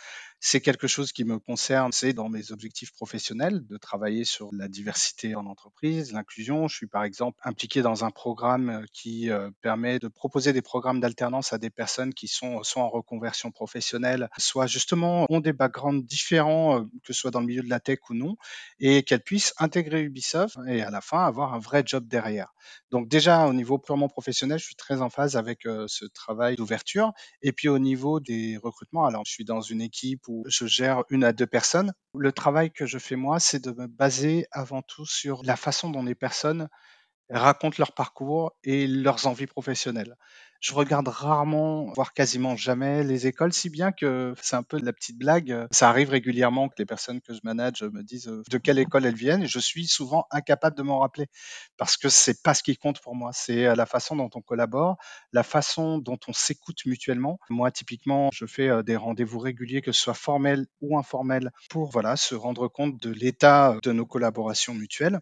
c'est 0.43 0.63
quelque 0.63 0.87
chose 0.87 1.13
qui 1.13 1.25
me 1.25 1.39
concerne, 1.39 1.93
c'est 1.93 2.15
dans 2.15 2.31
mes 2.31 2.51
objectifs 2.51 2.93
professionnels 2.93 3.67
de 3.67 3.77
travailler 3.77 4.25
sur 4.25 4.49
la 4.55 4.69
diversité 4.69 5.35
en 5.35 5.45
entreprise, 5.45 6.13
l'inclusion. 6.13 6.67
Je 6.67 6.77
suis 6.77 6.87
par 6.87 7.05
exemple 7.05 7.39
impliqué 7.45 7.83
dans 7.83 8.07
un 8.07 8.11
programme 8.11 8.71
euh, 8.71 8.85
qui 8.91 9.31
euh, 9.31 9.51
permet 9.61 9.99
de 9.99 10.09
proposer 10.09 10.55
des 10.55 10.63
programmes 10.63 10.99
d'alternance 10.99 11.53
à 11.53 11.59
des 11.59 11.69
personnes 11.69 12.15
qui 12.15 12.27
sont 12.27 12.63
soit 12.63 12.83
en 12.83 12.89
reconversion 12.89 13.51
professionnelle, 13.51 14.31
soit 14.39 14.67
justement 14.67 15.27
ont 15.29 15.41
des 15.41 15.53
backgrounds 15.53 16.07
différents, 16.07 16.79
euh, 16.79 16.85
que 17.05 17.13
ce 17.13 17.21
soit 17.21 17.31
dans 17.31 17.41
le 17.41 17.47
milieu 17.47 17.63
de 17.63 17.69
la 17.69 17.81
tech 17.81 17.99
ou 18.09 18.15
non, 18.15 18.37
et 18.79 19.03
qu'elles 19.03 19.23
puissent 19.23 19.53
intégrer 19.59 20.01
Ubisoft 20.01 20.57
et 20.67 20.81
à 20.81 20.91
la 20.91 21.03
fin 21.03 21.23
avoir 21.27 21.53
un 21.53 21.59
vrai 21.59 21.83
job 21.85 22.09
derrière. 22.09 22.55
Donc 22.91 23.09
déjà 23.09 23.47
au 23.47 23.53
niveau 23.53 23.79
purement 23.79 24.09
professionnel, 24.09 24.59
je 24.59 24.65
suis 24.65 24.75
très 24.75 25.03
en 25.03 25.11
phase 25.11 25.37
avec 25.37 25.63
ce 25.63 26.05
travail 26.07 26.57
d'ouverture. 26.57 27.13
Et 27.43 27.53
puis 27.53 27.69
au 27.69 27.79
niveau 27.79 28.21
des 28.21 28.57
recrutements, 28.57 29.05
alors 29.05 29.23
je 29.27 29.33
suis 29.33 29.45
dans 29.45 29.61
une 29.61 29.81
équipe 29.81 30.30
je 30.47 30.67
gère 30.67 31.05
une 31.11 31.25
à 31.25 31.33
deux 31.33 31.47
personnes. 31.47 31.93
Le 32.15 32.33
travail 32.33 32.71
que 32.71 32.87
je 32.87 32.99
fais 32.99 33.17
moi, 33.17 33.41
c'est 33.41 33.63
de 33.63 33.73
me 33.73 33.87
baser 33.87 34.47
avant 34.53 34.83
tout 34.83 35.07
sur 35.07 35.43
la 35.45 35.57
façon 35.57 35.91
dont 35.91 36.03
les 36.03 36.15
personnes 36.15 36.69
racontent 37.31 37.77
leur 37.79 37.93
parcours 37.93 38.53
et 38.65 38.87
leurs 38.87 39.27
envies 39.27 39.47
professionnelles. 39.47 40.17
Je 40.61 40.75
regarde 40.75 41.09
rarement, 41.09 41.91
voire 41.95 42.13
quasiment 42.13 42.55
jamais 42.55 43.03
les 43.03 43.27
écoles, 43.27 43.53
si 43.53 43.71
bien 43.71 43.93
que 43.93 44.35
c'est 44.43 44.57
un 44.57 44.63
peu 44.63 44.79
la 44.79 44.93
petite 44.93 45.19
blague. 45.19 45.67
Ça 45.71 45.89
arrive 45.89 46.11
régulièrement 46.11 46.69
que 46.69 46.75
les 46.77 46.85
personnes 46.85 47.23
que 47.23 47.33
je 47.33 47.41
manage 47.45 47.83
me 47.83 48.03
disent 48.03 48.29
euh, 48.29 48.43
de 48.51 48.59
quelle 48.59 48.79
école 48.79 49.07
elles 49.07 49.15
viennent 49.15 49.43
et 49.43 49.47
je 49.47 49.59
suis 49.59 49.87
souvent 49.87 50.27
incapable 50.31 50.77
de 50.77 50.83
m'en 50.83 50.99
rappeler 50.99 51.29
parce 51.79 51.97
que 51.97 52.11
c'est 52.11 52.43
pas 52.43 52.53
ce 52.53 52.63
qui 52.63 52.77
compte 52.77 53.01
pour 53.01 53.15
moi. 53.15 53.31
C'est 53.33 53.67
euh, 53.67 53.75
la 53.75 53.87
façon 53.87 54.17
dont 54.17 54.29
on 54.35 54.43
collabore, 54.43 54.97
la 55.33 55.43
façon 55.43 55.97
dont 55.97 56.19
on 56.29 56.35
s'écoute 56.35 56.85
mutuellement. 56.85 57.39
Moi, 57.49 57.71
typiquement, 57.71 58.29
je 58.33 58.45
fais 58.45 58.69
euh, 58.69 58.83
des 58.83 58.97
rendez-vous 58.97 59.39
réguliers, 59.39 59.81
que 59.81 59.93
ce 59.93 60.03
soit 60.03 60.15
formels 60.15 60.67
ou 60.83 60.99
informels, 60.99 61.53
pour 61.71 61.91
voilà 61.91 62.17
se 62.17 62.35
rendre 62.35 62.69
compte 62.69 63.01
de 63.01 63.11
l'état 63.11 63.79
de 63.83 63.93
nos 63.93 64.05
collaborations 64.05 64.75
mutuelles. 64.75 65.21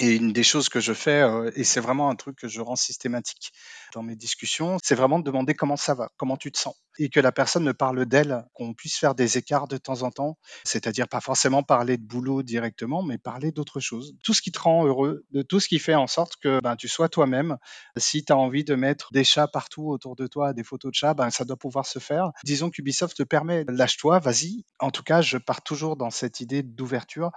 Et 0.00 0.16
une 0.16 0.32
des 0.32 0.44
choses 0.44 0.68
que 0.68 0.80
je 0.80 0.92
fais, 0.92 1.22
euh, 1.22 1.50
et 1.56 1.64
c'est 1.64 1.80
vraiment 1.80 2.08
un 2.08 2.16
truc 2.16 2.36
que 2.36 2.48
je 2.48 2.60
rends 2.60 2.76
systématique 2.76 3.52
dans 3.94 4.02
mes 4.02 4.16
discussions, 4.16 4.78
c'est 4.82 4.94
vraiment 4.94 5.18
de 5.18 5.24
demander 5.24 5.54
comment 5.54 5.76
ça 5.76 5.94
va, 5.94 6.10
comment 6.16 6.36
tu 6.36 6.52
te 6.52 6.58
sens. 6.58 6.76
Et 6.98 7.08
que 7.08 7.20
la 7.20 7.32
personne 7.32 7.64
me 7.64 7.74
parle 7.74 8.06
d'elle, 8.06 8.44
qu'on 8.54 8.74
puisse 8.74 8.98
faire 8.98 9.14
des 9.14 9.38
écarts 9.38 9.68
de 9.68 9.76
temps 9.76 10.02
en 10.02 10.10
temps, 10.10 10.38
c'est-à-dire 10.64 11.08
pas 11.08 11.20
forcément 11.20 11.62
parler 11.62 11.96
de 11.96 12.04
boulot 12.04 12.42
directement, 12.42 13.02
mais 13.02 13.18
parler 13.18 13.52
d'autre 13.52 13.80
chose. 13.80 14.14
Tout 14.22 14.34
ce 14.34 14.42
qui 14.42 14.52
te 14.52 14.58
rend 14.58 14.84
heureux, 14.84 15.24
de 15.30 15.42
tout 15.42 15.60
ce 15.60 15.68
qui 15.68 15.78
fait 15.78 15.94
en 15.94 16.06
sorte 16.06 16.36
que 16.36 16.60
ben, 16.60 16.76
tu 16.76 16.88
sois 16.88 17.08
toi-même. 17.08 17.56
Si 17.96 18.24
tu 18.24 18.32
as 18.32 18.36
envie 18.36 18.64
de 18.64 18.74
mettre 18.74 19.12
des 19.12 19.24
chats 19.24 19.48
partout 19.48 19.88
autour 19.88 20.16
de 20.16 20.26
toi, 20.26 20.52
des 20.52 20.64
photos 20.64 20.90
de 20.90 20.96
chats, 20.96 21.14
ben, 21.14 21.30
ça 21.30 21.44
doit 21.44 21.56
pouvoir 21.56 21.86
se 21.86 21.98
faire. 21.98 22.32
Disons 22.44 22.70
qu'Ubisoft 22.70 23.16
te 23.16 23.22
permet, 23.22 23.64
lâche-toi, 23.68 24.18
vas-y. 24.18 24.64
En 24.78 24.90
tout 24.90 25.02
cas, 25.02 25.20
je 25.20 25.38
pars 25.38 25.62
toujours 25.62 25.96
dans 25.96 26.10
cette 26.10 26.40
idée 26.40 26.62
d'ouverture 26.62 27.30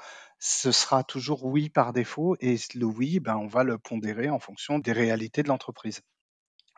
ce 0.44 0.72
sera 0.72 1.04
toujours 1.04 1.46
oui 1.46 1.70
par 1.70 1.94
défaut 1.94 2.36
et 2.40 2.58
le 2.74 2.86
oui, 2.86 3.20
ben, 3.20 3.38
on 3.38 3.46
va 3.46 3.64
le 3.64 3.78
pondérer 3.78 4.30
en 4.30 4.40
fonction 4.40 4.80
des 4.80 4.92
réalités 4.92 5.44
de 5.44 5.48
l'entreprise. 5.48 6.02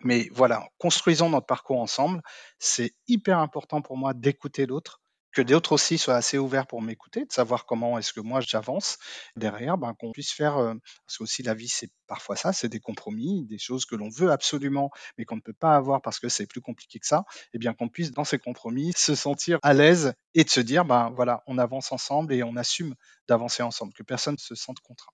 Mais 0.03 0.29
voilà, 0.31 0.67
construisons 0.77 1.29
notre 1.29 1.45
parcours 1.45 1.79
ensemble. 1.79 2.22
C'est 2.60 2.93
hyper 3.07 3.39
important 3.39 3.81
pour 3.81 3.98
moi 3.98 4.13
d'écouter 4.13 4.65
l'autre, 4.65 5.01
que 5.33 5.41
d'autres 5.41 5.74
aussi 5.74 5.98
soient 5.98 6.15
assez 6.15 6.38
ouverts 6.38 6.67
pour 6.67 6.81
m'écouter, 6.81 7.25
de 7.25 7.31
savoir 7.31 7.65
comment 7.65 7.98
est-ce 7.98 8.13
que 8.13 8.22
moi 8.22 8.39
j'avance 8.39 8.98
derrière, 9.36 9.77
ben, 9.77 9.93
qu'on 9.95 10.12
puisse 10.12 10.31
faire, 10.31 10.57
euh, 10.57 10.75
parce 11.05 11.17
que 11.17 11.24
aussi 11.24 11.43
la 11.43 11.55
vie 11.55 11.67
c'est 11.67 11.89
parfois 12.07 12.36
ça, 12.36 12.53
c'est 12.53 12.69
des 12.69 12.79
compromis, 12.79 13.45
des 13.45 13.57
choses 13.57 13.86
que 13.86 13.95
l'on 13.95 14.10
veut 14.10 14.31
absolument, 14.31 14.91
mais 15.17 15.25
qu'on 15.25 15.36
ne 15.36 15.41
peut 15.41 15.53
pas 15.53 15.75
avoir 15.75 16.01
parce 16.01 16.19
que 16.19 16.29
c'est 16.29 16.45
plus 16.45 16.62
compliqué 16.62 17.00
que 17.00 17.07
ça, 17.07 17.25
et 17.53 17.57
bien 17.57 17.74
qu'on 17.74 17.89
puisse 17.89 18.12
dans 18.12 18.24
ces 18.24 18.38
compromis 18.38 18.93
se 18.95 19.15
sentir 19.15 19.57
à 19.63 19.74
l'aise 19.74 20.13
et 20.36 20.43
de 20.43 20.50
se 20.50 20.60
dire, 20.60 20.86
ben 20.86 21.10
voilà, 21.15 21.43
on 21.48 21.57
avance 21.57 21.91
ensemble 21.91 22.33
et 22.33 22.43
on 22.43 22.55
assume 22.55 22.95
d'avancer 23.27 23.63
ensemble, 23.63 23.93
que 23.93 24.03
personne 24.03 24.36
ne 24.36 24.39
se 24.39 24.55
sente 24.55 24.79
contraint. 24.81 25.13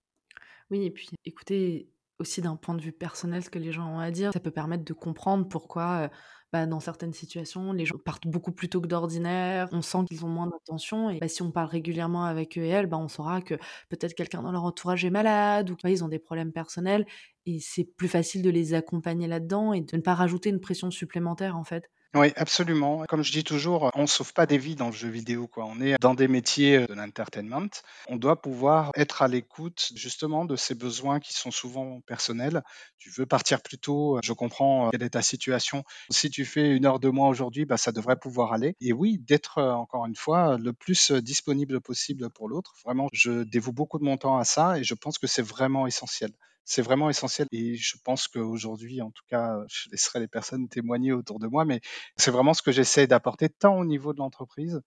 Oui, 0.69 0.85
et 0.85 0.91
puis 0.91 1.09
écoutez, 1.25 1.89
aussi 2.19 2.41
d'un 2.41 2.55
point 2.55 2.75
de 2.75 2.81
vue 2.81 2.91
personnel 2.91 3.43
ce 3.43 3.49
que 3.49 3.59
les 3.59 3.71
gens 3.71 3.87
ont 3.95 3.99
à 3.99 4.11
dire. 4.11 4.31
Ça 4.33 4.39
peut 4.39 4.51
permettre 4.51 4.83
de 4.85 4.93
comprendre 4.93 5.47
pourquoi, 5.47 6.03
euh, 6.05 6.09
bah, 6.51 6.65
dans 6.65 6.79
certaines 6.79 7.13
situations, 7.13 7.71
les 7.73 7.85
gens 7.85 7.97
partent 7.97 8.27
beaucoup 8.27 8.51
plus 8.51 8.69
tôt 8.69 8.81
que 8.81 8.87
d'ordinaire. 8.87 9.67
On 9.71 9.81
sent 9.81 9.99
qu'ils 10.07 10.25
ont 10.25 10.29
moins 10.29 10.47
d'attention. 10.47 11.09
Et 11.09 11.19
bah, 11.19 11.27
si 11.27 11.41
on 11.41 11.51
parle 11.51 11.67
régulièrement 11.69 12.25
avec 12.25 12.57
eux 12.57 12.61
et 12.63 12.67
elles, 12.69 12.87
bah, 12.87 12.97
on 12.97 13.07
saura 13.07 13.41
que 13.41 13.55
peut-être 13.89 14.13
quelqu'un 14.15 14.41
dans 14.43 14.51
leur 14.51 14.63
entourage 14.63 15.05
est 15.05 15.09
malade 15.09 15.69
ou 15.69 15.75
qu'ils 15.75 16.03
ont 16.03 16.07
des 16.09 16.19
problèmes 16.19 16.51
personnels. 16.53 17.05
Et 17.45 17.59
c'est 17.59 17.85
plus 17.85 18.07
facile 18.07 18.41
de 18.43 18.49
les 18.49 18.73
accompagner 18.73 19.27
là-dedans 19.27 19.73
et 19.73 19.81
de 19.81 19.95
ne 19.97 20.01
pas 20.01 20.13
rajouter 20.15 20.49
une 20.49 20.59
pression 20.61 20.91
supplémentaire, 20.91 21.57
en 21.57 21.63
fait. 21.63 21.89
Oui, 22.15 22.33
absolument. 22.37 23.03
Comme 23.07 23.23
je 23.23 23.31
dis 23.31 23.43
toujours, 23.43 23.91
on 23.93 24.01
ne 24.01 24.07
sauve 24.07 24.33
pas 24.33 24.47
des 24.47 24.57
vies 24.57 24.75
dans 24.75 24.87
le 24.87 24.91
jeu 24.93 25.09
vidéo, 25.09 25.47
quoi. 25.47 25.65
On 25.65 25.79
est 25.79 25.95
dans 26.01 26.15
des 26.15 26.27
métiers 26.27 26.87
de 26.87 26.93
l'entertainment. 26.95 27.69
On 28.07 28.15
doit 28.15 28.41
pouvoir 28.41 28.89
être 28.95 29.21
à 29.21 29.27
l'écoute 29.27 29.91
justement 29.95 30.43
de 30.43 30.55
ces 30.55 30.73
besoins 30.73 31.19
qui 31.19 31.33
sont 31.33 31.51
souvent 31.51 32.01
personnels. 32.07 32.63
Tu 32.97 33.11
veux 33.11 33.27
partir 33.27 33.61
plus 33.61 33.77
tôt, 33.77 34.19
je 34.23 34.33
comprends 34.33 34.89
quelle 34.89 35.03
est 35.03 35.11
ta 35.11 35.21
situation. 35.21 35.83
Si 36.09 36.31
tu 36.31 36.45
fais 36.45 36.75
une 36.75 36.87
heure 36.87 36.99
de 36.99 37.09
moins 37.09 37.27
aujourd'hui, 37.29 37.65
bah, 37.65 37.77
ça 37.77 37.91
devrait 37.91 38.17
pouvoir 38.17 38.53
aller. 38.53 38.75
Et 38.81 38.91
oui, 38.91 39.19
d'être 39.19 39.61
encore 39.61 40.07
une 40.07 40.15
fois 40.15 40.57
le 40.57 40.73
plus 40.73 41.11
disponible 41.11 41.79
possible 41.79 42.31
pour 42.31 42.49
l'autre. 42.49 42.73
Vraiment, 42.85 43.07
je 43.13 43.43
dévoue 43.43 43.71
beaucoup 43.71 43.99
de 43.99 44.03
mon 44.03 44.17
temps 44.17 44.37
à 44.39 44.45
ça 44.45 44.79
et 44.79 44.83
je 44.83 44.95
pense 44.95 45.19
que 45.19 45.27
c'est 45.27 45.43
vraiment 45.43 45.85
essentiel 45.85 46.31
c'est 46.69 46.83
vraiment 46.83 47.09
essentiel. 47.09 47.47
Et 47.51 47.75
je 47.75 47.97
pense 48.03 48.27
qu'aujourd'hui, 48.27 49.01
en 49.01 49.09
tout 49.09 49.23
cas, 49.27 49.57
je 49.67 49.89
laisserai 49.89 50.19
les 50.19 50.27
personnes 50.27 50.69
témoigner 50.69 51.11
autour 51.11 51.39
de 51.39 51.47
moi, 51.47 51.65
mais 51.65 51.81
c'est 52.15 52.29
vraiment 52.29 52.53
ce 52.53 52.61
que 52.61 52.71
j'essaie 52.71 53.07
d'apporter 53.07 53.49
tant 53.49 53.77
au 53.79 53.85
niveau 53.85 54.13
de 54.13 54.19
l'entreprise 54.19 54.79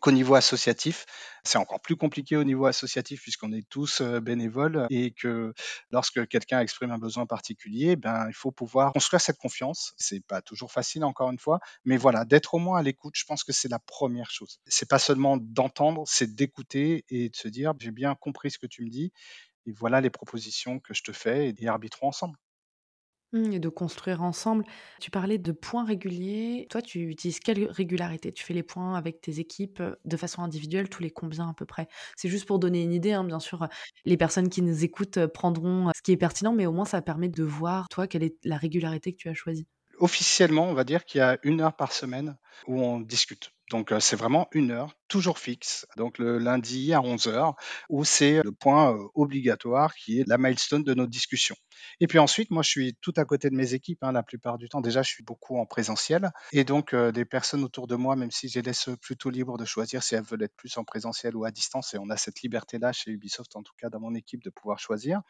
qu'au 0.00 0.12
niveau 0.12 0.34
associatif. 0.34 1.06
C'est 1.44 1.58
encore 1.58 1.80
plus 1.80 1.96
compliqué 1.96 2.36
au 2.36 2.44
niveau 2.44 2.66
associatif 2.66 3.22
puisqu'on 3.22 3.52
est 3.52 3.68
tous 3.68 4.02
bénévoles 4.02 4.86
et 4.90 5.12
que 5.12 5.54
lorsque 5.90 6.28
quelqu'un 6.28 6.60
exprime 6.60 6.90
un 6.90 6.98
besoin 6.98 7.26
particulier, 7.26 7.96
ben 7.96 8.26
il 8.28 8.34
faut 8.34 8.52
pouvoir 8.52 8.92
construire 8.92 9.20
cette 9.20 9.38
confiance. 9.38 9.94
C'est 9.96 10.24
pas 10.24 10.42
toujours 10.42 10.70
facile 10.70 11.04
encore 11.04 11.30
une 11.30 11.38
fois, 11.38 11.58
mais 11.84 11.96
voilà, 11.96 12.24
d'être 12.24 12.54
au 12.54 12.58
moins 12.58 12.78
à 12.78 12.82
l'écoute, 12.82 13.14
je 13.16 13.24
pense 13.24 13.42
que 13.42 13.52
c'est 13.52 13.68
la 13.68 13.78
première 13.78 14.30
chose. 14.30 14.60
C'est 14.66 14.88
pas 14.88 14.98
seulement 14.98 15.36
d'entendre, 15.36 16.04
c'est 16.06 16.32
d'écouter 16.34 17.04
et 17.08 17.30
de 17.30 17.34
se 17.34 17.48
dire 17.48 17.72
j'ai 17.80 17.90
bien 17.90 18.14
compris 18.14 18.50
ce 18.50 18.58
que 18.58 18.66
tu 18.66 18.84
me 18.84 18.90
dis 18.90 19.10
et 19.68 19.72
voilà 19.72 20.00
les 20.00 20.10
propositions 20.10 20.80
que 20.80 20.94
je 20.94 21.02
te 21.02 21.12
fais 21.12 21.54
et 21.56 21.68
arbitrons 21.68 22.08
ensemble. 22.08 22.38
Mmh, 23.32 23.52
et 23.52 23.58
de 23.58 23.68
construire 23.68 24.22
ensemble. 24.22 24.64
Tu 25.00 25.10
parlais 25.10 25.36
de 25.36 25.52
points 25.52 25.84
réguliers. 25.84 26.66
Toi, 26.70 26.80
tu 26.80 27.10
utilises 27.10 27.40
quelle 27.40 27.70
régularité? 27.70 28.32
Tu 28.32 28.42
fais 28.42 28.54
les 28.54 28.62
points 28.62 28.94
avec 28.94 29.20
tes 29.20 29.38
équipes 29.38 29.82
de 30.06 30.16
façon 30.16 30.42
individuelle, 30.42 30.88
tous 30.88 31.02
les 31.02 31.10
combien 31.10 31.50
à 31.50 31.52
peu 31.52 31.66
près? 31.66 31.88
C'est 32.16 32.30
juste 32.30 32.46
pour 32.46 32.58
donner 32.58 32.82
une 32.82 32.94
idée, 32.94 33.12
hein, 33.12 33.24
bien 33.24 33.40
sûr, 33.40 33.68
les 34.06 34.16
personnes 34.16 34.48
qui 34.48 34.62
nous 34.62 34.82
écoutent 34.82 35.26
prendront 35.26 35.90
ce 35.94 36.00
qui 36.00 36.12
est 36.12 36.16
pertinent, 36.16 36.54
mais 36.54 36.64
au 36.64 36.72
moins 36.72 36.86
ça 36.86 37.02
permet 37.02 37.28
de 37.28 37.44
voir, 37.44 37.86
toi, 37.90 38.06
quelle 38.06 38.22
est 38.22 38.36
la 38.44 38.56
régularité 38.56 39.12
que 39.12 39.18
tu 39.18 39.28
as 39.28 39.34
choisie. 39.34 39.66
Officiellement, 39.98 40.70
on 40.70 40.74
va 40.74 40.84
dire 40.84 41.04
qu'il 41.04 41.18
y 41.18 41.22
a 41.22 41.38
une 41.42 41.60
heure 41.60 41.76
par 41.76 41.92
semaine 41.92 42.38
où 42.66 42.80
on 42.80 42.98
discute. 42.98 43.50
Donc 43.70 43.92
c'est 44.00 44.16
vraiment 44.16 44.48
une 44.52 44.70
heure, 44.70 44.94
toujours 45.08 45.38
fixe, 45.38 45.86
donc 45.96 46.18
le 46.18 46.38
lundi 46.38 46.94
à 46.94 47.02
11 47.02 47.28
heures, 47.28 47.54
où 47.90 48.04
c'est 48.04 48.42
le 48.42 48.52
point 48.52 48.96
obligatoire 49.14 49.94
qui 49.94 50.20
est 50.20 50.24
la 50.26 50.38
milestone 50.38 50.82
de 50.82 50.94
nos 50.94 51.06
discussions. 51.06 51.56
Et 52.00 52.06
puis 52.06 52.18
ensuite, 52.18 52.50
moi 52.50 52.62
je 52.62 52.70
suis 52.70 52.96
tout 53.00 53.12
à 53.16 53.24
côté 53.24 53.50
de 53.50 53.54
mes 53.54 53.74
équipes 53.74 54.02
hein, 54.02 54.12
la 54.12 54.22
plupart 54.22 54.58
du 54.58 54.68
temps. 54.68 54.80
Déjà, 54.80 55.02
je 55.02 55.10
suis 55.10 55.22
beaucoup 55.22 55.58
en 55.58 55.66
présentiel. 55.66 56.30
Et 56.52 56.64
donc 56.64 56.94
des 56.94 57.24
personnes 57.24 57.62
autour 57.62 57.86
de 57.86 57.94
moi, 57.94 58.16
même 58.16 58.30
si 58.30 58.48
je 58.48 58.58
les 58.58 58.62
laisse 58.62 58.88
plutôt 59.02 59.30
libres 59.30 59.58
de 59.58 59.64
choisir 59.64 60.02
si 60.02 60.14
elles 60.14 60.24
veulent 60.24 60.42
être 60.42 60.56
plus 60.56 60.76
en 60.78 60.84
présentiel 60.84 61.36
ou 61.36 61.44
à 61.44 61.50
distance, 61.50 61.94
et 61.94 61.98
on 61.98 62.08
a 62.10 62.16
cette 62.16 62.40
liberté-là 62.40 62.92
chez 62.92 63.10
Ubisoft, 63.10 63.54
en 63.56 63.62
tout 63.62 63.74
cas 63.78 63.90
dans 63.90 64.00
mon 64.00 64.14
équipe, 64.14 64.42
de 64.42 64.50
pouvoir 64.50 64.78
choisir. 64.78 65.20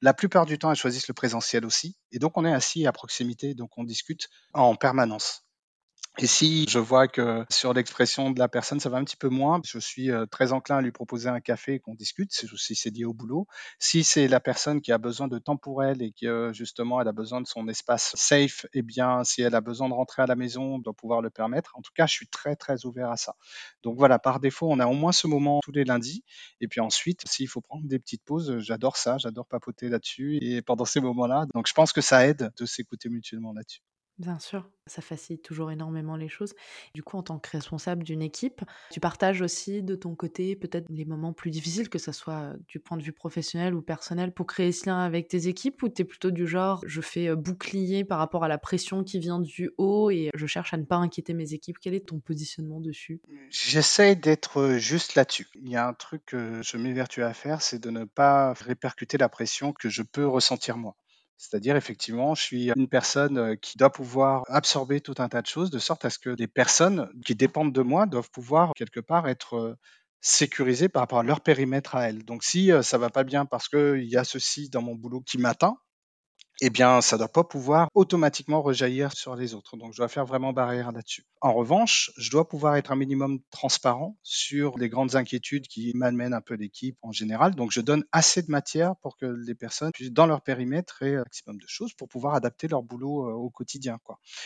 La 0.00 0.14
plupart 0.14 0.46
du 0.46 0.58
temps, 0.58 0.70
elles 0.70 0.76
choisissent 0.76 1.08
le 1.08 1.14
présentiel 1.14 1.66
aussi. 1.66 1.96
Et 2.10 2.18
donc 2.18 2.38
on 2.38 2.44
est 2.44 2.52
assis 2.52 2.86
à 2.86 2.92
proximité, 2.92 3.54
donc 3.54 3.76
on 3.76 3.84
discute 3.84 4.28
en 4.54 4.74
permanence. 4.76 5.44
Et 6.18 6.26
si 6.26 6.66
je 6.68 6.78
vois 6.78 7.08
que 7.08 7.44
sur 7.50 7.72
l'expression 7.72 8.30
de 8.30 8.38
la 8.38 8.46
personne, 8.46 8.78
ça 8.78 8.90
va 8.90 8.98
un 8.98 9.04
petit 9.04 9.16
peu 9.16 9.30
moins, 9.30 9.62
je 9.64 9.78
suis 9.78 10.10
très 10.30 10.52
enclin 10.52 10.76
à 10.76 10.82
lui 10.82 10.92
proposer 10.92 11.30
un 11.30 11.40
café 11.40 11.74
et 11.74 11.80
qu'on 11.80 11.94
discute, 11.94 12.32
si 12.32 12.74
c'est 12.74 12.90
lié 12.90 13.06
au 13.06 13.14
boulot. 13.14 13.46
Si 13.78 14.04
c'est 14.04 14.28
la 14.28 14.38
personne 14.38 14.82
qui 14.82 14.92
a 14.92 14.98
besoin 14.98 15.26
de 15.26 15.38
temps 15.38 15.56
pour 15.56 15.82
elle 15.82 16.02
et 16.02 16.12
que 16.12 16.52
justement 16.52 17.00
elle 17.00 17.08
a 17.08 17.12
besoin 17.12 17.40
de 17.40 17.46
son 17.46 17.66
espace 17.66 18.12
safe, 18.14 18.66
eh 18.74 18.82
bien, 18.82 19.24
si 19.24 19.40
elle 19.40 19.54
a 19.54 19.62
besoin 19.62 19.88
de 19.88 19.94
rentrer 19.94 20.22
à 20.22 20.26
la 20.26 20.36
maison, 20.36 20.74
on 20.74 20.78
doit 20.78 20.92
pouvoir 20.92 21.22
le 21.22 21.30
permettre. 21.30 21.72
En 21.76 21.80
tout 21.80 21.92
cas, 21.94 22.06
je 22.06 22.12
suis 22.12 22.28
très 22.28 22.56
très 22.56 22.84
ouvert 22.84 23.10
à 23.10 23.16
ça. 23.16 23.34
Donc 23.82 23.96
voilà, 23.96 24.18
par 24.18 24.38
défaut, 24.38 24.68
on 24.70 24.80
a 24.80 24.86
au 24.86 24.94
moins 24.94 25.12
ce 25.12 25.26
moment 25.26 25.60
tous 25.62 25.72
les 25.72 25.84
lundis. 25.84 26.24
Et 26.60 26.68
puis 26.68 26.80
ensuite, 26.80 27.22
s'il 27.26 27.48
faut 27.48 27.62
prendre 27.62 27.86
des 27.88 27.98
petites 27.98 28.22
pauses, 28.22 28.58
j'adore 28.58 28.98
ça, 28.98 29.16
j'adore 29.16 29.46
papoter 29.46 29.88
là-dessus 29.88 30.38
et 30.42 30.60
pendant 30.60 30.84
ces 30.84 31.00
moments-là. 31.00 31.46
Donc 31.54 31.66
je 31.68 31.72
pense 31.72 31.92
que 31.94 32.02
ça 32.02 32.26
aide 32.26 32.52
de 32.58 32.66
s'écouter 32.66 33.08
mutuellement 33.08 33.54
là-dessus. 33.54 33.80
Bien 34.18 34.38
sûr, 34.38 34.70
ça 34.86 35.00
facilite 35.00 35.42
toujours 35.42 35.70
énormément 35.70 36.16
les 36.16 36.28
choses. 36.28 36.54
Du 36.94 37.02
coup, 37.02 37.16
en 37.16 37.22
tant 37.22 37.38
que 37.38 37.50
responsable 37.50 38.04
d'une 38.04 38.22
équipe, 38.22 38.60
tu 38.90 39.00
partages 39.00 39.40
aussi 39.40 39.82
de 39.82 39.94
ton 39.94 40.14
côté 40.14 40.54
peut-être 40.54 40.86
les 40.90 41.04
moments 41.04 41.32
plus 41.32 41.50
difficiles, 41.50 41.88
que 41.88 41.98
ce 41.98 42.12
soit 42.12 42.52
du 42.68 42.78
point 42.78 42.98
de 42.98 43.02
vue 43.02 43.12
professionnel 43.12 43.74
ou 43.74 43.82
personnel, 43.82 44.32
pour 44.32 44.46
créer 44.46 44.70
ce 44.70 44.86
lien 44.86 45.00
avec 45.00 45.28
tes 45.28 45.48
équipes, 45.48 45.82
ou 45.82 45.88
tu 45.88 46.02
es 46.02 46.04
plutôt 46.04 46.30
du 46.30 46.46
genre, 46.46 46.82
je 46.86 47.00
fais 47.00 47.34
bouclier 47.34 48.04
par 48.04 48.18
rapport 48.18 48.44
à 48.44 48.48
la 48.48 48.58
pression 48.58 49.02
qui 49.02 49.18
vient 49.18 49.40
du 49.40 49.70
haut 49.78 50.10
et 50.10 50.30
je 50.34 50.46
cherche 50.46 50.74
à 50.74 50.76
ne 50.76 50.84
pas 50.84 50.96
inquiéter 50.96 51.32
mes 51.34 51.54
équipes. 51.54 51.78
Quel 51.80 51.94
est 51.94 52.06
ton 52.06 52.20
positionnement 52.20 52.80
dessus? 52.80 53.20
J'essaie 53.50 54.14
d'être 54.14 54.76
juste 54.78 55.14
là-dessus. 55.14 55.48
Il 55.54 55.68
y 55.68 55.76
a 55.76 55.86
un 55.86 55.94
truc 55.94 56.22
que 56.26 56.62
je 56.62 56.76
m'évertue 56.76 57.22
à 57.22 57.34
faire, 57.34 57.62
c'est 57.62 57.78
de 57.78 57.90
ne 57.90 58.04
pas 58.04 58.52
répercuter 58.52 59.16
la 59.18 59.28
pression 59.28 59.72
que 59.72 59.88
je 59.88 60.02
peux 60.02 60.26
ressentir 60.26 60.76
moi. 60.76 60.96
C'est-à-dire, 61.42 61.74
effectivement, 61.74 62.36
je 62.36 62.42
suis 62.42 62.70
une 62.76 62.86
personne 62.86 63.56
qui 63.58 63.76
doit 63.76 63.90
pouvoir 63.90 64.44
absorber 64.46 65.00
tout 65.00 65.16
un 65.18 65.28
tas 65.28 65.42
de 65.42 65.48
choses, 65.48 65.70
de 65.70 65.80
sorte 65.80 66.04
à 66.04 66.10
ce 66.10 66.20
que 66.20 66.30
les 66.30 66.46
personnes 66.46 67.10
qui 67.26 67.34
dépendent 67.34 67.72
de 67.72 67.82
moi 67.82 68.06
doivent 68.06 68.30
pouvoir, 68.30 68.72
quelque 68.76 69.00
part, 69.00 69.28
être 69.28 69.76
sécurisées 70.20 70.88
par 70.88 71.02
rapport 71.02 71.18
à 71.18 71.24
leur 71.24 71.40
périmètre 71.40 71.96
à 71.96 72.08
elles. 72.08 72.24
Donc, 72.24 72.44
si 72.44 72.70
ça 72.82 72.96
va 72.96 73.10
pas 73.10 73.24
bien 73.24 73.44
parce 73.44 73.68
qu'il 73.68 74.04
y 74.04 74.16
a 74.16 74.22
ceci 74.22 74.68
dans 74.70 74.82
mon 74.82 74.94
boulot 74.94 75.20
qui 75.20 75.36
m'atteint, 75.36 75.76
eh 76.64 76.70
bien, 76.70 77.00
ça 77.00 77.18
doit 77.18 77.26
pas 77.26 77.42
pouvoir 77.42 77.88
automatiquement 77.92 78.62
rejaillir 78.62 79.12
sur 79.12 79.34
les 79.34 79.52
autres. 79.52 79.76
Donc, 79.76 79.94
je 79.94 79.96
dois 79.96 80.06
faire 80.06 80.24
vraiment 80.24 80.52
barrière 80.52 80.92
là-dessus. 80.92 81.26
En 81.40 81.52
revanche, 81.52 82.12
je 82.16 82.30
dois 82.30 82.48
pouvoir 82.48 82.76
être 82.76 82.92
un 82.92 82.96
minimum 82.96 83.40
transparent 83.50 84.16
sur 84.22 84.78
les 84.78 84.88
grandes 84.88 85.16
inquiétudes 85.16 85.66
qui 85.66 85.90
m'amènent 85.96 86.34
un 86.34 86.40
peu 86.40 86.54
l'équipe 86.54 86.96
en 87.02 87.10
général. 87.10 87.56
Donc, 87.56 87.72
je 87.72 87.80
donne 87.80 88.04
assez 88.12 88.42
de 88.42 88.50
matière 88.52 88.94
pour 89.02 89.16
que 89.16 89.26
les 89.26 89.56
personnes 89.56 89.90
puissent, 89.92 90.12
dans 90.12 90.26
leur 90.26 90.40
périmètre, 90.40 91.02
et 91.02 91.16
un 91.16 91.24
maximum 91.24 91.58
de 91.58 91.66
choses 91.66 91.94
pour 91.94 92.06
pouvoir 92.06 92.34
adapter 92.34 92.68
leur 92.68 92.84
boulot 92.84 93.28
au 93.32 93.50
quotidien. 93.50 93.98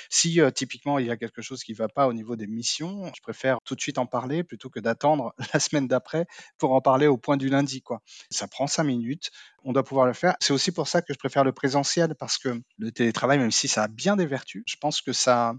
Si 0.09 0.41
typiquement 0.55 0.99
il 0.99 1.07
y 1.07 1.11
a 1.11 1.19
quelque 1.19 1.43
chose 1.43 1.63
qui 1.65 1.73
ne 1.73 1.77
va 1.77 1.89
pas 1.89 2.09
au 2.09 2.15
niveau 2.15 2.35
des 2.35 2.47
missions, 2.47 3.13
je 3.15 3.21
préfère 3.21 3.59
tout 3.67 3.75
de 3.75 3.81
suite 3.83 3.99
en 3.99 4.07
parler 4.07 4.43
plutôt 4.43 4.71
que 4.71 4.81
d'attendre 4.81 5.35
la 5.53 5.61
semaine 5.61 5.87
d'après 5.87 6.27
pour 6.57 6.73
en 6.73 6.81
parler 6.81 7.09
au 7.09 7.19
point 7.19 7.37
du 7.37 7.51
lundi. 7.51 7.83
Ça 8.31 8.49
prend 8.49 8.67
cinq 8.67 8.85
minutes 8.85 9.31
on 9.67 9.73
doit 9.73 9.83
pouvoir 9.83 10.07
le 10.07 10.13
faire. 10.13 10.37
C'est 10.41 10.53
aussi 10.53 10.71
pour 10.71 10.87
ça 10.87 11.03
que 11.03 11.13
je 11.13 11.19
préfère 11.19 11.43
le 11.43 11.53
présentiel 11.53 12.06
parce 12.15 12.39
que 12.39 12.61
le 12.79 12.93
télétravail, 12.93 13.39
même 13.39 13.51
si 13.51 13.69
ça 13.69 13.85
a 13.85 13.89
bien 13.89 14.17
des 14.17 14.27
vertus, 14.27 14.63
je 14.67 14.77
pense 14.77 15.01
que 15.01 15.13
ça 15.13 15.55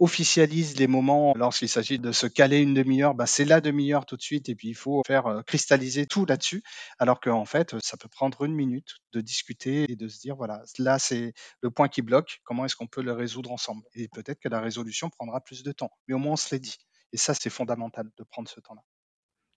officialise 0.00 0.76
les 0.76 0.86
moments 0.86 1.34
lorsqu'il 1.36 1.68
s'agit 1.68 1.98
de 1.98 2.10
se 2.12 2.26
caler 2.26 2.58
une 2.58 2.74
demi-heure, 2.74 3.14
bah, 3.14 3.26
c'est 3.26 3.44
la 3.44 3.60
demi-heure 3.60 4.06
tout 4.06 4.16
de 4.16 4.22
suite 4.22 4.48
et 4.48 4.54
puis 4.54 4.68
il 4.68 4.74
faut 4.74 5.02
faire 5.06 5.26
euh, 5.26 5.42
cristalliser 5.42 6.06
tout 6.06 6.26
là-dessus. 6.26 6.62
Alors 6.98 7.20
qu'en 7.20 7.44
fait, 7.44 7.78
ça 7.80 7.96
peut 7.96 8.08
prendre 8.08 8.44
une 8.44 8.54
minute 8.54 8.96
de 9.12 9.20
discuter 9.20 9.90
et 9.90 9.96
de 9.96 10.08
se 10.08 10.20
dire, 10.20 10.36
voilà, 10.36 10.62
là 10.78 10.98
c'est 10.98 11.32
le 11.60 11.70
point 11.70 11.88
qui 11.88 12.02
bloque, 12.02 12.40
comment 12.44 12.64
est-ce 12.64 12.76
qu'on 12.76 12.88
peut 12.88 13.02
le 13.02 13.12
résoudre 13.12 13.52
ensemble? 13.52 13.82
Et 13.94 14.08
peut-être 14.08 14.40
que 14.40 14.48
la 14.48 14.60
résolution 14.60 15.10
prendra 15.10 15.40
plus 15.40 15.62
de 15.62 15.72
temps, 15.72 15.90
mais 16.08 16.14
au 16.14 16.18
moins 16.18 16.32
on 16.32 16.36
se 16.36 16.54
l'est 16.54 16.60
dit. 16.60 16.76
Et 17.12 17.16
ça, 17.16 17.32
c'est 17.32 17.50
fondamental 17.50 18.10
de 18.18 18.24
prendre 18.24 18.48
ce 18.48 18.58
temps-là. 18.60 18.82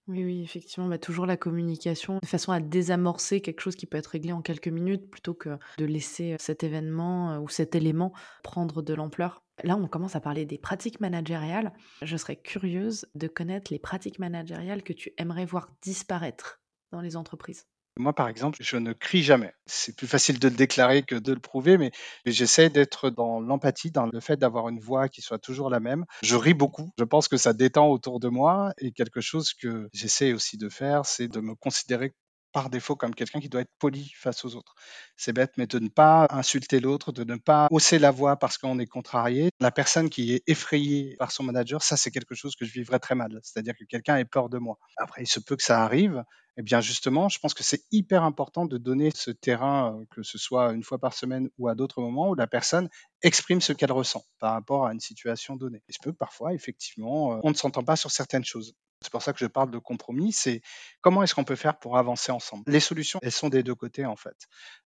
Oui, 0.07 0.23
oui, 0.23 0.41
effectivement, 0.41 0.87
bah, 0.87 0.97
toujours 0.97 1.25
la 1.25 1.35
communication, 1.35 2.19
de 2.21 2.27
façon 2.27 2.53
à 2.53 2.61
désamorcer 2.61 3.41
quelque 3.41 3.59
chose 3.59 3.75
qui 3.75 3.85
peut 3.85 3.97
être 3.97 4.07
réglé 4.07 4.31
en 4.31 4.41
quelques 4.41 4.69
minutes, 4.69 5.09
plutôt 5.11 5.33
que 5.33 5.57
de 5.77 5.85
laisser 5.85 6.37
cet 6.39 6.63
événement 6.63 7.39
ou 7.39 7.49
cet 7.49 7.75
élément 7.75 8.13
prendre 8.41 8.81
de 8.81 8.93
l'ampleur. 8.93 9.43
Là, 9.63 9.75
on 9.75 9.87
commence 9.87 10.15
à 10.15 10.21
parler 10.21 10.45
des 10.45 10.57
pratiques 10.57 11.01
managériales. 11.01 11.73
Je 12.01 12.15
serais 12.15 12.37
curieuse 12.37 13.05
de 13.15 13.27
connaître 13.27 13.71
les 13.73 13.79
pratiques 13.79 14.19
managériales 14.19 14.83
que 14.83 14.93
tu 14.93 15.13
aimerais 15.17 15.45
voir 15.45 15.75
disparaître 15.81 16.61
dans 16.91 17.01
les 17.01 17.17
entreprises. 17.17 17.67
Moi, 17.97 18.13
par 18.13 18.27
exemple, 18.27 18.59
je 18.61 18.77
ne 18.77 18.93
crie 18.93 19.23
jamais. 19.23 19.53
C'est 19.65 19.95
plus 19.95 20.07
facile 20.07 20.39
de 20.39 20.47
le 20.47 20.55
déclarer 20.55 21.03
que 21.03 21.15
de 21.15 21.33
le 21.33 21.39
prouver, 21.39 21.77
mais 21.77 21.91
j'essaie 22.25 22.69
d'être 22.69 23.09
dans 23.09 23.39
l'empathie, 23.39 23.91
dans 23.91 24.05
le 24.05 24.19
fait 24.19 24.37
d'avoir 24.37 24.69
une 24.69 24.79
voix 24.79 25.09
qui 25.09 25.21
soit 25.21 25.39
toujours 25.39 25.69
la 25.69 25.79
même. 25.79 26.05
Je 26.21 26.35
ris 26.35 26.53
beaucoup. 26.53 26.91
Je 26.99 27.03
pense 27.03 27.27
que 27.27 27.37
ça 27.37 27.53
détend 27.53 27.87
autour 27.89 28.19
de 28.19 28.27
moi 28.29 28.71
et 28.77 28.91
quelque 28.91 29.21
chose 29.21 29.53
que 29.53 29.89
j'essaie 29.93 30.33
aussi 30.33 30.57
de 30.57 30.69
faire, 30.69 31.05
c'est 31.05 31.27
de 31.27 31.39
me 31.39 31.55
considérer 31.55 32.13
par 32.51 32.69
défaut 32.69 32.95
comme 32.95 33.13
quelqu'un 33.13 33.39
qui 33.39 33.49
doit 33.49 33.61
être 33.61 33.73
poli 33.79 34.11
face 34.15 34.45
aux 34.45 34.55
autres. 34.55 34.75
C'est 35.15 35.33
bête, 35.33 35.53
mais 35.57 35.67
de 35.67 35.79
ne 35.79 35.89
pas 35.89 36.27
insulter 36.29 36.79
l'autre, 36.79 37.11
de 37.11 37.23
ne 37.23 37.35
pas 37.35 37.67
hausser 37.71 37.99
la 37.99 38.11
voix 38.11 38.37
parce 38.37 38.57
qu'on 38.57 38.79
est 38.79 38.87
contrarié. 38.87 39.49
La 39.59 39.71
personne 39.71 40.09
qui 40.09 40.33
est 40.33 40.43
effrayée 40.47 41.15
par 41.19 41.31
son 41.31 41.43
manager, 41.43 41.81
ça 41.81 41.97
c'est 41.97 42.11
quelque 42.11 42.35
chose 42.35 42.55
que 42.55 42.65
je 42.65 42.73
vivrais 42.73 42.99
très 42.99 43.15
mal. 43.15 43.39
C'est-à-dire 43.43 43.73
que 43.77 43.85
quelqu'un 43.85 44.17
ait 44.17 44.25
peur 44.25 44.49
de 44.49 44.57
moi. 44.57 44.77
Après, 44.97 45.23
il 45.23 45.27
se 45.27 45.39
peut 45.39 45.55
que 45.55 45.63
ça 45.63 45.83
arrive, 45.83 46.23
eh 46.57 46.63
bien 46.63 46.81
justement, 46.81 47.29
je 47.29 47.39
pense 47.39 47.53
que 47.53 47.63
c'est 47.63 47.83
hyper 47.91 48.23
important 48.23 48.65
de 48.65 48.77
donner 48.77 49.11
ce 49.13 49.29
terrain, 49.29 49.95
euh, 49.95 50.05
que 50.09 50.23
ce 50.23 50.39
soit 50.39 50.73
une 50.73 50.83
fois 50.83 50.97
par 50.97 51.13
semaine 51.13 51.49
ou 51.59 51.67
à 51.67 51.75
d'autres 51.75 52.01
moments, 52.01 52.29
où 52.29 52.35
la 52.35 52.47
personne 52.47 52.89
exprime 53.21 53.61
ce 53.61 53.73
qu'elle 53.73 53.91
ressent 53.91 54.25
par 54.39 54.53
rapport 54.53 54.87
à 54.87 54.93
une 54.93 54.99
situation 54.99 55.55
donnée. 55.55 55.83
Il 55.87 55.93
se 55.93 55.99
peut 56.01 56.11
que 56.11 56.17
parfois, 56.17 56.53
effectivement, 56.53 57.33
euh, 57.33 57.39
on 57.43 57.51
ne 57.51 57.55
s'entend 57.55 57.83
pas 57.83 57.95
sur 57.95 58.09
certaines 58.09 58.45
choses. 58.45 58.73
C'est 59.01 59.11
pour 59.11 59.21
ça 59.21 59.31
que 59.31 59.39
je 59.39 59.45
parle 59.45 59.69
de 59.69 59.77
compromis, 59.77 60.31
c'est 60.31 60.61
comment 61.01 61.21
est-ce 61.21 61.35
qu'on 61.35 61.43
peut 61.43 61.55
faire 61.55 61.77
pour 61.77 61.97
avancer 61.97 62.31
ensemble? 62.31 62.63
Les 62.67 62.79
solutions, 62.79 63.19
elles 63.21 63.31
sont 63.31 63.49
des 63.49 63.61
deux 63.61 63.75
côtés 63.75 64.05
en 64.05 64.15
fait. 64.15 64.35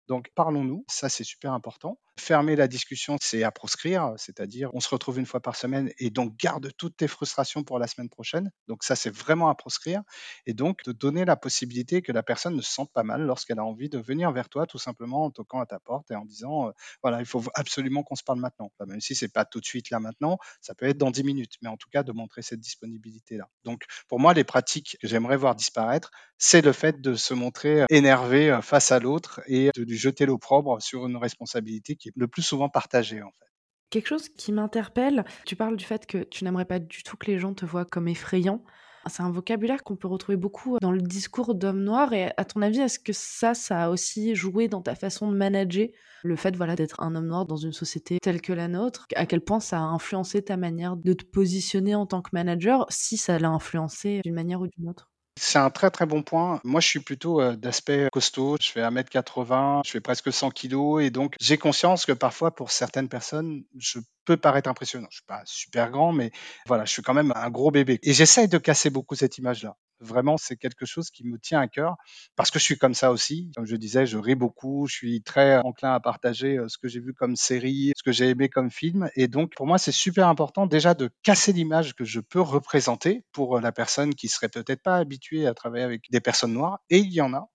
Donc 0.06 0.30
parlons-nous, 0.34 0.84
ça 0.88 1.08
c'est 1.08 1.24
super 1.24 1.52
important. 1.52 1.98
Fermer 2.18 2.54
la 2.54 2.68
discussion, 2.68 3.16
c'est 3.20 3.42
à 3.42 3.50
proscrire, 3.50 4.12
c'est-à-dire 4.16 4.70
on 4.74 4.80
se 4.80 4.88
retrouve 4.90 5.18
une 5.18 5.24
fois 5.24 5.40
par 5.40 5.56
semaine 5.56 5.90
et 5.98 6.10
donc 6.10 6.36
garde 6.36 6.70
toutes 6.76 6.96
tes 6.96 7.08
frustrations 7.08 7.64
pour 7.64 7.78
la 7.78 7.86
semaine 7.86 8.10
prochaine. 8.10 8.50
Donc 8.68 8.84
ça 8.84 8.96
c'est 8.96 9.14
vraiment 9.14 9.48
à 9.48 9.54
proscrire 9.54 10.02
et 10.44 10.52
donc 10.52 10.84
de 10.84 10.92
donner 10.92 11.24
la 11.24 11.36
possibilité 11.36 12.02
que 12.02 12.12
la 12.12 12.22
personne 12.22 12.54
ne 12.54 12.60
se 12.60 12.70
sente 12.70 12.92
pas 12.92 13.04
mal 13.04 13.22
lorsqu'elle 13.22 13.58
a 13.58 13.64
envie 13.64 13.88
de 13.88 13.98
venir 13.98 14.30
vers 14.32 14.50
toi 14.50 14.66
tout 14.66 14.78
simplement 14.78 15.24
en 15.24 15.30
toquant 15.30 15.60
à 15.60 15.66
ta 15.66 15.80
porte 15.80 16.10
et 16.10 16.14
en 16.14 16.26
disant 16.26 16.68
euh, 16.68 16.72
voilà, 17.02 17.20
il 17.20 17.26
faut 17.26 17.42
absolument 17.54 18.02
qu'on 18.02 18.16
se 18.16 18.24
parle 18.24 18.40
maintenant. 18.40 18.70
même 18.86 19.00
si 19.00 19.14
c'est 19.14 19.32
pas 19.32 19.46
tout 19.46 19.60
de 19.60 19.64
suite 19.64 19.88
là 19.88 20.00
maintenant, 20.00 20.36
ça 20.60 20.74
peut 20.74 20.86
être 20.86 20.98
dans 20.98 21.10
10 21.10 21.24
minutes, 21.24 21.54
mais 21.62 21.68
en 21.68 21.76
tout 21.76 21.88
cas 21.90 22.02
de 22.02 22.12
montrer 22.12 22.42
cette 22.42 22.60
disponibilité 22.60 23.38
là. 23.38 23.48
Donc 23.64 23.84
pour 24.08 24.20
moi, 24.20 24.34
les 24.34 24.44
pratiques 24.44 24.96
que 25.00 25.08
j'aimerais 25.08 25.36
voir 25.36 25.54
disparaître, 25.54 26.10
c'est 26.38 26.62
le 26.62 26.72
fait 26.72 27.00
de 27.00 27.14
se 27.14 27.34
montrer 27.34 27.84
énervé 27.90 28.50
euh, 28.50 28.60
face 28.60 28.92
à 28.92 28.98
l'autre 28.98 29.40
et 29.46 29.70
de 29.74 29.82
lui 29.82 29.96
jeter 29.96 30.26
l'opprobre 30.26 30.80
sur 30.82 31.06
une 31.06 31.16
responsabilité 31.16 31.96
qui 31.96 32.08
est 32.08 32.12
le 32.16 32.28
plus 32.28 32.42
souvent 32.42 32.68
partagée 32.68 33.22
en 33.22 33.30
fait. 33.30 33.46
Quelque 33.90 34.08
chose 34.08 34.28
qui 34.30 34.52
m'interpelle, 34.52 35.24
tu 35.44 35.54
parles 35.54 35.76
du 35.76 35.84
fait 35.84 36.06
que 36.06 36.18
tu 36.24 36.44
n'aimerais 36.44 36.64
pas 36.64 36.78
du 36.78 37.02
tout 37.02 37.16
que 37.16 37.30
les 37.30 37.38
gens 37.38 37.52
te 37.52 37.66
voient 37.66 37.84
comme 37.84 38.08
effrayant. 38.08 38.64
C'est 39.08 39.22
un 39.22 39.30
vocabulaire 39.30 39.82
qu'on 39.82 39.96
peut 39.96 40.06
retrouver 40.08 40.36
beaucoup 40.36 40.78
dans 40.80 40.92
le 40.92 41.00
discours 41.00 41.54
d'homme 41.54 41.82
noir. 41.82 42.12
Et 42.12 42.30
à 42.36 42.44
ton 42.44 42.62
avis, 42.62 42.80
est-ce 42.80 42.98
que 42.98 43.12
ça, 43.12 43.54
ça 43.54 43.84
a 43.84 43.90
aussi 43.90 44.34
joué 44.36 44.68
dans 44.68 44.80
ta 44.82 44.94
façon 44.94 45.30
de 45.30 45.36
manager 45.36 45.88
le 46.22 46.36
fait 46.36 46.54
voilà, 46.56 46.76
d'être 46.76 47.00
un 47.02 47.14
homme 47.16 47.26
noir 47.26 47.44
dans 47.46 47.56
une 47.56 47.72
société 47.72 48.18
telle 48.22 48.40
que 48.40 48.52
la 48.52 48.68
nôtre? 48.68 49.06
À 49.16 49.26
quel 49.26 49.40
point 49.40 49.60
ça 49.60 49.78
a 49.78 49.82
influencé 49.82 50.42
ta 50.44 50.56
manière 50.56 50.96
de 50.96 51.12
te 51.14 51.24
positionner 51.24 51.94
en 51.96 52.06
tant 52.06 52.22
que 52.22 52.30
manager, 52.32 52.86
si 52.90 53.16
ça 53.16 53.38
l'a 53.38 53.50
influencé 53.50 54.20
d'une 54.24 54.34
manière 54.34 54.60
ou 54.60 54.68
d'une 54.68 54.88
autre? 54.88 55.11
C'est 55.36 55.58
un 55.58 55.70
très 55.70 55.90
très 55.90 56.06
bon 56.06 56.22
point. 56.22 56.60
Moi, 56.64 56.80
je 56.80 56.86
suis 56.86 57.00
plutôt 57.00 57.40
euh, 57.40 57.56
d'aspect 57.56 58.08
costaud. 58.12 58.56
Je 58.60 58.70
fais 58.70 58.80
1m80, 58.82 59.82
je 59.84 59.90
fais 59.90 60.00
presque 60.00 60.32
100 60.32 60.50
kg 60.50 61.00
et 61.00 61.10
donc 61.10 61.34
j'ai 61.40 61.58
conscience 61.58 62.06
que 62.06 62.12
parfois 62.12 62.54
pour 62.54 62.70
certaines 62.70 63.08
personnes, 63.08 63.64
je 63.78 63.98
peux 64.24 64.36
paraître 64.36 64.68
impressionnant. 64.68 65.08
Je 65.10 65.16
suis 65.16 65.26
pas 65.26 65.42
super 65.44 65.90
grand, 65.90 66.12
mais 66.12 66.30
voilà, 66.66 66.84
je 66.84 66.92
suis 66.92 67.02
quand 67.02 67.14
même 67.14 67.32
un 67.34 67.50
gros 67.50 67.70
bébé. 67.70 67.98
Et 68.02 68.12
j'essaye 68.12 68.48
de 68.48 68.58
casser 68.58 68.90
beaucoup 68.90 69.14
cette 69.14 69.38
image-là. 69.38 69.76
Vraiment, 70.02 70.36
c'est 70.36 70.56
quelque 70.56 70.84
chose 70.84 71.10
qui 71.10 71.24
me 71.24 71.38
tient 71.38 71.60
à 71.60 71.68
cœur 71.68 71.96
parce 72.36 72.50
que 72.50 72.58
je 72.58 72.64
suis 72.64 72.78
comme 72.78 72.94
ça 72.94 73.12
aussi. 73.12 73.50
Comme 73.56 73.66
je 73.66 73.76
disais, 73.76 74.04
je 74.04 74.18
ris 74.18 74.34
beaucoup, 74.34 74.86
je 74.88 74.94
suis 74.94 75.22
très 75.22 75.58
enclin 75.58 75.94
à 75.94 76.00
partager 76.00 76.58
euh, 76.58 76.68
ce 76.68 76.78
que 76.78 76.88
j'ai 76.88 77.00
vu 77.00 77.14
comme 77.14 77.36
série, 77.36 77.92
ce 77.96 78.02
que 78.02 78.12
j'ai 78.12 78.28
aimé 78.30 78.48
comme 78.48 78.70
film. 78.70 79.08
Et 79.14 79.28
donc, 79.28 79.54
pour 79.54 79.66
moi, 79.66 79.78
c'est 79.78 79.92
super 79.92 80.28
important 80.28 80.66
déjà 80.66 80.94
de 80.94 81.10
casser 81.22 81.52
l'image 81.52 81.94
que 81.94 82.04
je 82.04 82.20
peux 82.20 82.40
représenter 82.40 83.24
pour 83.32 83.56
euh, 83.58 83.60
la 83.60 83.72
personne 83.72 84.14
qui 84.14 84.28
serait 84.28 84.48
peut-être 84.48 84.82
pas 84.82 84.96
habituée 84.96 85.46
à 85.46 85.54
travailler 85.54 85.84
avec 85.84 86.10
des 86.10 86.20
personnes 86.20 86.52
noires. 86.52 86.80
Et 86.90 86.98
il 86.98 87.12
y 87.12 87.20
en 87.20 87.32
a. 87.34 87.48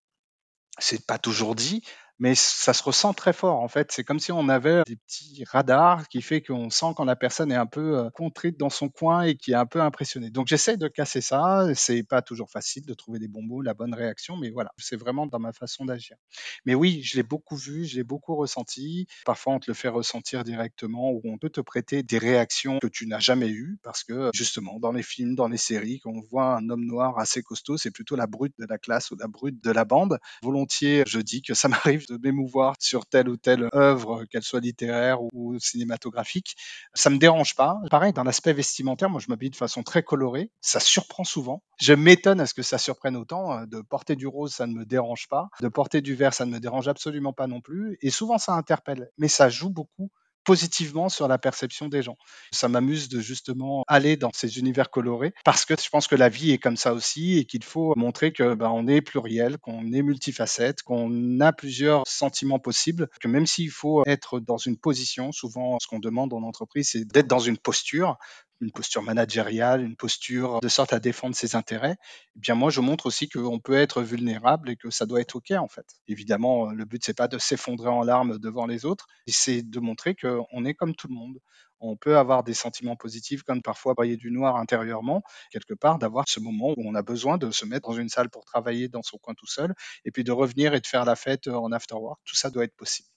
C'est 0.80 1.06
pas 1.08 1.18
toujours 1.18 1.56
dit, 1.56 1.82
mais 2.20 2.36
ça 2.36 2.74
se 2.74 2.84
ressent 2.84 3.14
très 3.14 3.34
fort 3.34 3.62
en 3.62 3.68
fait. 3.68 3.92
C'est 3.92 4.04
comme 4.04 4.20
si 4.20 4.32
on 4.32 4.50
avait 4.50 4.84
des 4.86 4.96
petits 4.96 5.44
radars 5.46 6.08
qui 6.08 6.22
fait 6.22 6.42
qu'on 6.42 6.70
sent 6.70 6.94
quand 6.96 7.06
la 7.06 7.16
personne 7.16 7.52
est 7.52 7.56
un 7.56 7.66
peu 7.66 7.98
euh, 7.98 8.10
contrite 8.10 8.58
dans 8.58 8.70
son 8.70 8.90
coin 8.90 9.24
et 9.24 9.36
qui 9.36 9.52
est 9.52 9.56
un 9.56 9.66
peu 9.66 9.82
impressionnée. 9.82 10.30
Donc 10.30 10.48
j'essaie 10.48 10.78
de 10.78 10.88
casser 10.88 11.22
ça. 11.22 11.68
C'est 11.76 12.04
pas 12.04 12.22
toujours 12.22 12.50
facile 12.50 12.86
de 12.86 12.94
trouver 12.94 13.20
des 13.20 13.28
bons 13.28 13.44
mots, 13.44 13.62
la 13.62 13.74
bonne 13.74 13.94
réaction, 13.94 14.38
mais 14.38 14.50
voilà, 14.50 14.72
c'est 14.78 14.96
vraiment 14.96 15.28
dans 15.28 15.40
ma 15.40 15.54
façon 15.54 15.86
d'agir. 15.86 16.18
Mais 16.66 16.76
oui, 16.76 17.02
je 17.04 17.18
l'ai 17.18 17.24
beaucoup 17.24 17.56
vu, 17.56 17.86
je 17.86 17.98
l'ai 17.98 18.04
beaucoup 18.04 18.36
ressenti. 18.36 19.08
Parfois 19.26 19.54
on 19.54 19.60
te 19.60 19.70
le 19.70 19.76
fait 19.76 19.90
ressentir 19.90 20.44
directement 20.44 21.12
ou 21.12 21.22
on 21.26 21.38
peut 21.38 21.50
te 21.50 21.62
prêter 21.62 22.04
des 22.04 22.18
réactions 22.18 22.80
que 22.80 22.88
tu 22.88 23.08
n'as 23.08 23.20
jamais 23.20 23.50
eues 23.50 23.80
parce 23.84 24.04
que 24.04 24.32
justement 24.34 24.80
dans 24.80 24.92
les 24.92 25.04
films, 25.04 25.36
dans 25.36 25.48
les 25.48 25.58
séries, 25.58 26.00
quand 26.00 26.12
on 26.12 26.22
voit 26.22 26.56
un 26.56 26.70
homme 26.70 26.86
noir 26.86 27.20
assez 27.20 27.42
costaud, 27.44 27.78
c'est 27.78 27.92
plutôt 27.92 28.16
la 28.16 28.28
brute 28.28 28.54
de 28.58 28.66
la 28.68 28.78
classe 28.78 29.12
ou 29.12 29.16
la 29.16 29.28
brute 29.28 29.64
de 29.64 29.72
la 29.72 29.86
bande. 29.86 30.20
Volontiers, 30.42 31.04
je 31.08 31.20
dis 31.20 31.42
que 31.42 31.54
ça 31.54 31.68
m'arrive 31.68 32.07
de 32.08 32.18
m'émouvoir 32.22 32.76
sur 32.80 33.06
telle 33.06 33.30
ou 33.30 33.38
telle 33.38 33.70
œuvre, 33.74 34.26
qu'elle 34.26 34.44
soit 34.44 34.60
littéraire 34.60 35.22
ou 35.34 35.58
cinématographique. 35.60 36.56
Ça 36.94 37.10
me 37.10 37.18
dérange 37.18 37.56
pas. 37.56 37.80
Pareil, 37.90 38.14
dans 38.14 38.24
l'aspect 38.24 38.54
vestimentaire, 38.54 39.10
moi 39.10 39.20
je 39.20 39.28
m'habille 39.30 39.50
de 39.50 39.56
façon 39.56 39.84
très 39.84 40.04
colorée. 40.04 40.52
Ça 40.62 40.80
surprend 40.80 41.24
souvent. 41.24 41.64
Je 41.80 41.94
m'étonne 41.94 42.42
à 42.42 42.46
ce 42.46 42.54
que 42.54 42.64
ça 42.64 42.78
surprenne 42.78 43.16
autant. 43.16 43.66
De 43.66 43.82
porter 43.82 44.16
du 44.16 44.28
rose, 44.28 44.54
ça 44.54 44.68
ne 44.68 44.74
me 44.74 44.86
dérange 44.86 45.28
pas. 45.28 45.50
De 45.62 45.68
porter 45.68 46.02
du 46.02 46.16
vert, 46.16 46.34
ça 46.34 46.46
ne 46.46 46.52
me 46.52 46.60
dérange 46.60 46.88
absolument 46.88 47.34
pas 47.34 47.48
non 47.48 47.62
plus. 47.62 47.98
Et 48.02 48.10
souvent, 48.10 48.38
ça 48.38 48.54
interpelle. 48.54 49.10
Mais 49.18 49.28
ça 49.28 49.50
joue 49.50 49.70
beaucoup 49.70 50.10
positivement 50.48 51.10
sur 51.10 51.28
la 51.28 51.38
perception 51.38 51.90
des 51.90 52.02
gens. 52.02 52.18
Ça 52.54 52.70
m'amuse 52.70 53.10
de 53.10 53.20
justement 53.20 53.84
aller 53.90 54.16
dans 54.16 54.32
ces 54.34 54.60
univers 54.60 54.90
colorés 54.90 55.34
parce 55.44 55.66
que 55.66 55.74
je 55.78 55.90
pense 55.90 56.08
que 56.08 56.16
la 56.16 56.30
vie 56.30 56.54
est 56.54 56.58
comme 56.58 56.78
ça 56.78 56.94
aussi 56.94 57.38
et 57.38 57.44
qu'il 57.44 57.66
faut 57.66 57.94
montrer 57.98 58.32
que 58.32 58.54
ben, 58.54 58.70
on 58.70 58.88
est 58.88 59.02
pluriel, 59.02 59.58
qu'on 59.58 59.92
est 59.92 60.02
multifacette, 60.02 60.84
qu'on 60.84 61.42
a 61.42 61.52
plusieurs 61.52 62.08
sentiments 62.08 62.60
possibles, 62.60 63.10
que 63.20 63.28
même 63.28 63.46
s'il 63.46 63.72
faut 63.72 64.04
être 64.06 64.40
dans 64.40 64.56
une 64.56 64.78
position, 64.78 65.34
souvent 65.34 65.80
ce 65.82 65.88
qu'on 65.88 66.00
demande 66.00 66.32
en 66.32 66.44
entreprise, 66.44 66.92
c'est 66.94 67.04
d'être 67.04 67.28
dans 67.28 67.40
une 67.40 67.58
posture 67.58 68.18
une 68.62 68.72
posture 68.72 69.02
managériale, 69.04 69.84
une 69.84 69.96
posture 69.96 70.60
de 70.62 70.68
sorte 70.68 70.94
à 70.94 71.00
défendre 71.00 71.36
ses 71.36 71.56
intérêts, 71.56 71.96
eh 72.36 72.40
bien 72.40 72.56
moi 72.56 72.70
je 72.70 72.82
montre 72.82 73.06
aussi 73.06 73.30
qu'on 73.30 73.60
peut 73.60 73.74
être 73.76 74.02
vulnérable 74.02 74.70
et 74.70 74.76
que 74.76 74.90
ça 74.90 75.06
doit 75.06 75.22
être 75.22 75.36
ok 75.36 75.52
en 75.52 75.68
fait. 75.68 75.86
Évidemment, 76.08 76.72
le 76.72 76.86
but 76.86 77.04
c'est 77.06 77.16
pas 77.18 77.28
de 77.28 77.38
s'effondrer 77.38 77.90
en 77.90 78.04
larmes 78.04 78.40
devant 78.40 78.66
les 78.66 78.86
autres, 78.86 79.08
c'est 79.28 79.62
de 79.62 79.80
montrer 79.80 80.16
qu'on 80.16 80.66
est 80.66 80.74
comme 80.74 80.96
tout 80.96 81.08
le 81.08 81.16
monde. 81.16 81.40
On 81.80 81.96
peut 81.96 82.18
avoir 82.18 82.44
des 82.44 82.54
sentiments 82.54 82.96
positifs 82.96 83.44
comme 83.44 83.62
parfois 83.62 83.94
briller 83.94 84.18
du 84.18 84.32
noir 84.32 84.56
intérieurement, 84.58 85.22
quelque 85.52 85.74
part 85.74 86.00
d'avoir 86.00 86.28
ce 86.28 86.40
moment 86.40 86.70
où 86.78 86.84
on 86.86 86.96
a 86.96 87.04
besoin 87.04 87.38
de 87.38 87.52
se 87.52 87.66
mettre 87.66 87.90
dans 87.90 87.96
une 87.96 88.10
salle 88.10 88.30
pour 88.30 88.46
travailler 88.46 88.90
dans 88.90 89.04
son 89.04 89.18
coin 89.18 89.34
tout 89.36 89.48
seul 89.48 89.74
et 90.06 90.12
puis 90.12 90.24
de 90.24 90.32
revenir 90.32 90.74
et 90.74 90.80
de 90.82 90.88
faire 90.88 91.06
la 91.06 91.16
fête 91.16 91.48
en 91.48 91.72
after 91.72 91.96
work. 91.96 92.20
Tout 92.26 92.36
ça 92.36 92.50
doit 92.50 92.64
être 92.64 92.76
possible. 92.76 93.10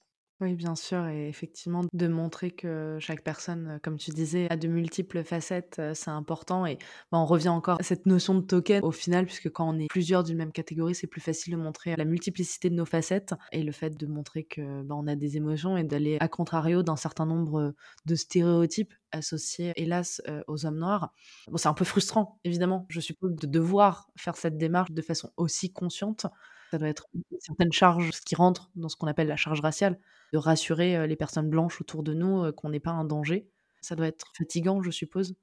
Oui, 0.42 0.54
bien 0.54 0.74
sûr 0.74 1.06
et 1.06 1.28
effectivement 1.28 1.82
de 1.92 2.06
montrer 2.08 2.50
que 2.50 2.96
chaque 2.98 3.22
personne, 3.22 3.78
comme 3.82 3.98
tu 3.98 4.10
disais, 4.10 4.46
a 4.50 4.56
de 4.56 4.68
multiples 4.68 5.22
facettes, 5.22 5.78
c'est 5.92 6.08
important 6.10 6.64
et 6.64 6.78
bah, 7.12 7.18
on 7.18 7.26
revient 7.26 7.50
encore 7.50 7.78
à 7.78 7.82
cette 7.82 8.06
notion 8.06 8.34
de 8.34 8.40
token 8.40 8.82
au 8.82 8.90
final 8.90 9.26
puisque 9.26 9.50
quand 9.50 9.68
on 9.68 9.78
est 9.78 9.88
plusieurs 9.88 10.24
d'une 10.24 10.38
même 10.38 10.50
catégorie, 10.52 10.94
c'est 10.94 11.06
plus 11.08 11.20
facile 11.20 11.52
de 11.52 11.58
montrer 11.58 11.94
la 11.94 12.06
multiplicité 12.06 12.70
de 12.70 12.74
nos 12.74 12.86
facettes 12.86 13.34
et 13.52 13.62
le 13.62 13.70
fait 13.70 13.90
de 13.98 14.06
montrer 14.06 14.44
que, 14.44 14.82
bah, 14.82 14.94
on 14.96 15.06
a 15.08 15.14
des 15.14 15.36
émotions 15.36 15.76
et 15.76 15.84
d'aller 15.84 16.16
à 16.20 16.28
contrario 16.28 16.82
d'un 16.82 16.96
certain 16.96 17.26
nombre, 17.26 17.74
de 18.06 18.14
stéréotypes 18.14 18.94
associés 19.12 19.74
hélas, 19.76 20.22
aux 20.46 20.64
hommes 20.64 20.78
noirs. 20.78 21.12
Bon, 21.48 21.58
c'est 21.58 21.68
un 21.68 21.74
peu 21.74 21.84
frustrant 21.84 22.38
évidemment, 22.44 22.86
je 22.88 23.00
suppose, 23.00 23.34
de 23.34 23.46
devoir 23.46 24.08
faire 24.16 24.36
cette 24.38 24.56
démarche 24.56 24.92
de 24.92 25.02
façon 25.02 25.30
aussi 25.36 25.70
consciente. 25.70 26.24
Ça 26.70 26.78
doit 26.78 26.88
être 26.88 27.06
une 27.14 27.22
certaine 27.40 27.72
charge, 27.72 28.10
ce 28.12 28.20
qui 28.20 28.34
rentre 28.34 28.70
dans 28.76 28.88
ce 28.88 28.96
qu'on 28.96 29.06
appelle 29.08 29.26
la 29.28 29.36
charge 29.36 29.60
raciale, 29.60 29.98
de 30.32 30.38
rassurer 30.38 31.06
les 31.06 31.16
personnes 31.16 31.50
blanches 31.50 31.80
autour 31.80 32.02
de 32.02 32.14
nous 32.14 32.52
qu'on 32.52 32.70
n'est 32.70 32.80
pas 32.80 32.92
un 32.92 33.04
danger. 33.04 33.50
Ça 33.80 33.96
doit 33.96 34.06
être 34.06 34.26
fatigant, 34.36 34.82
je 34.82 34.90
suppose. 34.90 35.34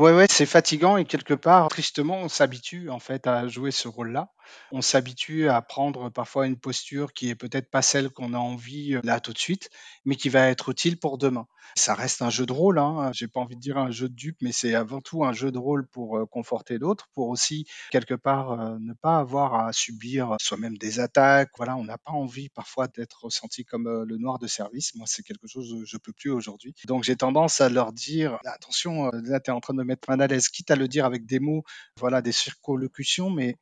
Ouais, 0.00 0.14
ouais, 0.14 0.26
c'est 0.30 0.46
fatigant 0.46 0.96
et 0.96 1.04
quelque 1.04 1.34
part, 1.34 1.68
tristement, 1.68 2.16
on 2.22 2.28
s'habitue 2.30 2.88
en 2.88 2.98
fait 2.98 3.26
à 3.26 3.46
jouer 3.48 3.70
ce 3.70 3.86
rôle-là. 3.86 4.32
On 4.72 4.80
s'habitue 4.80 5.48
à 5.48 5.60
prendre 5.60 6.08
parfois 6.08 6.46
une 6.46 6.56
posture 6.56 7.12
qui 7.12 7.28
est 7.28 7.34
peut-être 7.34 7.70
pas 7.70 7.82
celle 7.82 8.08
qu'on 8.08 8.32
a 8.32 8.38
envie 8.38 8.94
euh, 8.94 9.00
là 9.04 9.20
tout 9.20 9.34
de 9.34 9.38
suite, 9.38 9.68
mais 10.06 10.16
qui 10.16 10.30
va 10.30 10.48
être 10.48 10.70
utile 10.70 10.98
pour 10.98 11.18
demain. 11.18 11.46
Ça 11.76 11.94
reste 11.94 12.22
un 12.22 12.30
jeu 12.30 12.46
de 12.46 12.52
rôle, 12.52 12.78
hein. 12.78 13.10
J'ai 13.12 13.28
pas 13.28 13.40
envie 13.40 13.54
de 13.56 13.60
dire 13.60 13.76
un 13.76 13.90
jeu 13.90 14.08
de 14.08 14.14
dupe, 14.14 14.38
mais 14.40 14.52
c'est 14.52 14.74
avant 14.74 15.00
tout 15.02 15.24
un 15.24 15.32
jeu 15.32 15.52
de 15.52 15.58
rôle 15.58 15.86
pour 15.86 16.16
euh, 16.16 16.26
conforter 16.26 16.78
d'autres, 16.78 17.08
pour 17.14 17.28
aussi 17.28 17.66
quelque 17.90 18.14
part 18.14 18.52
euh, 18.52 18.78
ne 18.80 18.94
pas 18.94 19.18
avoir 19.18 19.54
à 19.54 19.72
subir 19.72 20.36
soi-même 20.40 20.78
des 20.78 20.98
attaques. 20.98 21.50
Voilà, 21.58 21.76
on 21.76 21.84
n'a 21.84 21.98
pas 21.98 22.12
envie 22.12 22.48
parfois 22.48 22.88
d'être 22.88 23.24
ressenti 23.24 23.64
comme 23.64 24.04
le 24.04 24.16
noir 24.16 24.38
de 24.38 24.46
service. 24.46 24.94
Moi, 24.94 25.06
c'est 25.06 25.22
quelque 25.22 25.46
chose 25.46 25.76
que 25.78 25.84
je 25.84 25.96
peux 25.98 26.12
plus 26.12 26.30
aujourd'hui. 26.30 26.74
Donc 26.86 27.04
j'ai 27.04 27.16
tendance 27.16 27.60
à 27.60 27.68
leur 27.68 27.92
dire 27.92 28.38
attention, 28.46 29.06
euh, 29.08 29.20
là 29.24 29.38
tu 29.40 29.50
es 29.50 29.54
en 29.54 29.60
train 29.60 29.74
de 29.74 29.82
mettre 29.90 30.08
mal 30.08 30.22
à 30.22 30.26
l'aise, 30.26 30.48
quitte 30.48 30.70
à 30.70 30.76
le 30.76 30.88
dire 30.88 31.04
avec 31.04 31.26
des 31.26 31.40
mots, 31.40 31.62
voilà, 31.98 32.22
des 32.22 32.32
circonlocutions, 32.32 33.30
mais 33.30 33.56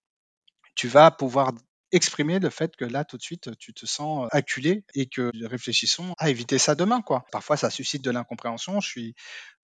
tu 0.74 0.88
vas 0.88 1.10
pouvoir 1.10 1.52
exprimer 1.92 2.38
le 2.38 2.50
fait 2.50 2.76
que 2.76 2.84
là, 2.84 3.04
tout 3.04 3.16
de 3.16 3.22
suite, 3.22 3.50
tu 3.58 3.72
te 3.72 3.86
sens 3.86 4.28
acculé 4.32 4.84
et 4.94 5.06
que 5.06 5.30
réfléchissons 5.46 6.14
à 6.18 6.30
éviter 6.30 6.58
ça 6.58 6.74
demain, 6.74 7.00
quoi. 7.00 7.24
Parfois, 7.32 7.56
ça 7.56 7.70
suscite 7.70 8.04
de 8.04 8.10
l'incompréhension. 8.10 8.80
Je 8.80 8.88
suis 8.88 9.14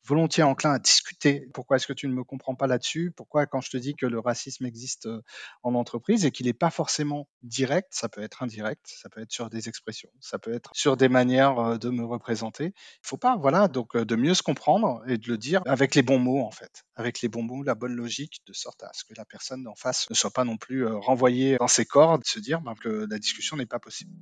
volontiers 0.05 0.43
enclin 0.43 0.73
à 0.73 0.79
discuter. 0.79 1.49
Pourquoi 1.55 1.77
est-ce 1.77 1.87
que 1.87 1.93
tu 1.93 2.07
ne 2.09 2.13
me 2.13 2.25
comprends 2.25 2.55
pas 2.55 2.67
là-dessus? 2.67 3.13
Pourquoi 3.17 3.47
quand 3.47 3.61
je 3.61 3.71
te 3.71 3.77
dis 3.77 3.95
que 3.95 4.07
le 4.07 4.19
racisme 4.21 4.67
existe 4.67 5.07
euh, 5.07 5.23
en 5.63 5.75
entreprise 5.75 6.25
et 6.25 6.31
qu'il 6.31 6.47
n'est 6.47 6.53
pas 6.53 6.71
forcément 6.71 7.29
direct, 7.43 7.89
ça 7.93 8.09
peut 8.09 8.23
être 8.23 8.43
indirect, 8.43 8.87
ça 8.87 9.09
peut 9.09 9.21
être 9.21 9.33
sur 9.33 9.51
des 9.51 9.69
expressions, 9.69 10.11
ça 10.21 10.39
peut 10.39 10.53
être 10.53 10.71
sur 10.75 10.97
des 10.97 11.09
manières 11.09 11.59
euh, 11.59 11.79
de 11.79 11.91
me 11.91 12.05
représenter. 12.05 12.67
Il 12.67 13.07
faut 13.07 13.17
pas, 13.17 13.37
voilà, 13.37 13.69
donc 13.69 13.97
de 13.97 14.17
mieux 14.17 14.35
se 14.35 14.43
comprendre 14.43 15.03
et 15.07 15.19
de 15.19 15.29
le 15.29 15.39
dire 15.39 15.63
avec 15.67 15.95
les 15.95 16.03
bons 16.03 16.19
mots 16.19 16.43
en 16.43 16.51
fait, 16.51 16.85
avec 16.97 17.21
les 17.23 17.29
bons 17.29 17.43
mots, 17.43 17.63
la 17.63 17.75
bonne 17.75 17.95
logique, 17.95 18.43
de 18.47 18.53
sorte 18.53 18.83
à 18.83 18.91
ce 18.93 19.05
que 19.05 19.15
la 19.17 19.25
personne 19.25 19.67
en 19.67 19.75
face 19.75 20.09
ne 20.11 20.15
soit 20.15 20.31
pas 20.31 20.45
non 20.45 20.57
plus 20.57 20.87
renvoyée 20.87 21.57
dans 21.59 21.69
ses 21.69 21.85
cordes, 21.85 22.23
de 22.23 22.27
se 22.27 22.39
dire 22.39 22.61
ben, 22.61 22.75
que 22.75 23.07
la 23.11 23.19
discussion 23.19 23.57
n'est 23.57 23.67
pas 23.67 23.79
possible. 23.79 24.13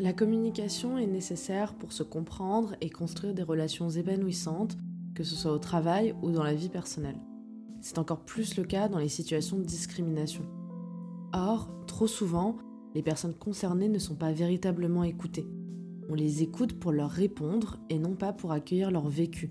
La 0.00 0.12
communication 0.12 0.96
est 0.96 1.06
nécessaire 1.06 1.74
pour 1.74 1.92
se 1.92 2.02
comprendre 2.02 2.74
et 2.80 2.88
construire 2.88 3.34
des 3.34 3.42
relations 3.42 3.90
épanouissantes, 3.90 4.78
que 5.14 5.22
ce 5.22 5.34
soit 5.34 5.52
au 5.52 5.58
travail 5.58 6.14
ou 6.22 6.30
dans 6.30 6.42
la 6.42 6.54
vie 6.54 6.70
personnelle. 6.70 7.20
C'est 7.82 7.98
encore 7.98 8.24
plus 8.24 8.56
le 8.56 8.64
cas 8.64 8.88
dans 8.88 8.98
les 8.98 9.08
situations 9.08 9.58
de 9.58 9.64
discrimination. 9.64 10.44
Or, 11.34 11.70
trop 11.86 12.06
souvent, 12.06 12.56
les 12.94 13.02
personnes 13.02 13.34
concernées 13.34 13.88
ne 13.88 13.98
sont 13.98 14.14
pas 14.14 14.32
véritablement 14.32 15.04
écoutées. 15.04 15.46
On 16.08 16.14
les 16.14 16.42
écoute 16.42 16.78
pour 16.78 16.92
leur 16.92 17.10
répondre 17.10 17.78
et 17.90 17.98
non 17.98 18.14
pas 18.14 18.32
pour 18.32 18.52
accueillir 18.52 18.90
leur 18.90 19.08
vécu. 19.08 19.50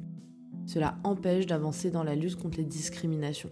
Cela 0.65 0.97
empêche 1.04 1.45
d'avancer 1.45 1.91
dans 1.91 2.04
la 2.04 2.15
lutte 2.15 2.36
contre 2.36 2.58
les 2.58 2.65
discriminations. 2.65 3.49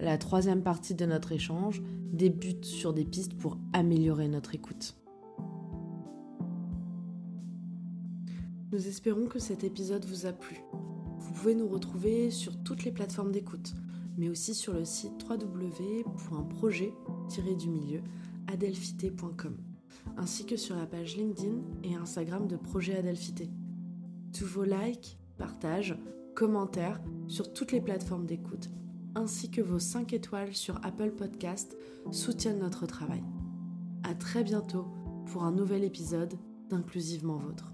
La 0.00 0.18
troisième 0.18 0.62
partie 0.62 0.94
de 0.94 1.06
notre 1.06 1.32
échange 1.32 1.82
débute 2.12 2.64
sur 2.64 2.92
des 2.92 3.04
pistes 3.04 3.34
pour 3.34 3.58
améliorer 3.72 4.28
notre 4.28 4.54
écoute. 4.54 4.96
Nous 8.72 8.88
espérons 8.88 9.26
que 9.26 9.38
cet 9.38 9.62
épisode 9.64 10.06
vous 10.06 10.24
a 10.24 10.32
plu. 10.32 10.64
Vous 11.18 11.34
pouvez 11.34 11.54
nous 11.54 11.68
retrouver 11.68 12.30
sur 12.30 12.56
toutes 12.62 12.84
les 12.84 12.90
plateformes 12.90 13.30
d'écoute, 13.30 13.74
mais 14.16 14.30
aussi 14.30 14.54
sur 14.54 14.72
le 14.72 14.86
site 14.86 15.12
www.projet-du-milieu 15.28 18.00
adelphité.com, 18.46 19.58
ainsi 20.16 20.46
que 20.46 20.56
sur 20.56 20.74
la 20.74 20.86
page 20.86 21.18
LinkedIn 21.18 21.58
et 21.84 21.96
Instagram 21.96 22.48
de 22.48 22.56
Projet 22.56 22.96
Adelphité. 22.96 23.50
Tous 24.32 24.46
vos 24.46 24.64
likes, 24.64 25.18
partages, 25.36 25.98
commentaires 26.34 26.98
sur 27.28 27.52
toutes 27.52 27.72
les 27.72 27.82
plateformes 27.82 28.24
d'écoute, 28.24 28.70
ainsi 29.14 29.50
que 29.50 29.60
vos 29.60 29.80
5 29.80 30.14
étoiles 30.14 30.54
sur 30.54 30.80
Apple 30.82 31.10
Podcast 31.10 31.76
soutiennent 32.10 32.60
notre 32.60 32.86
travail. 32.86 33.22
À 34.02 34.14
très 34.14 34.42
bientôt 34.42 34.86
pour 35.26 35.44
un 35.44 35.52
nouvel 35.52 35.84
épisode 35.84 36.38
d'Inclusivement 36.70 37.36
Vôtre. 37.36 37.71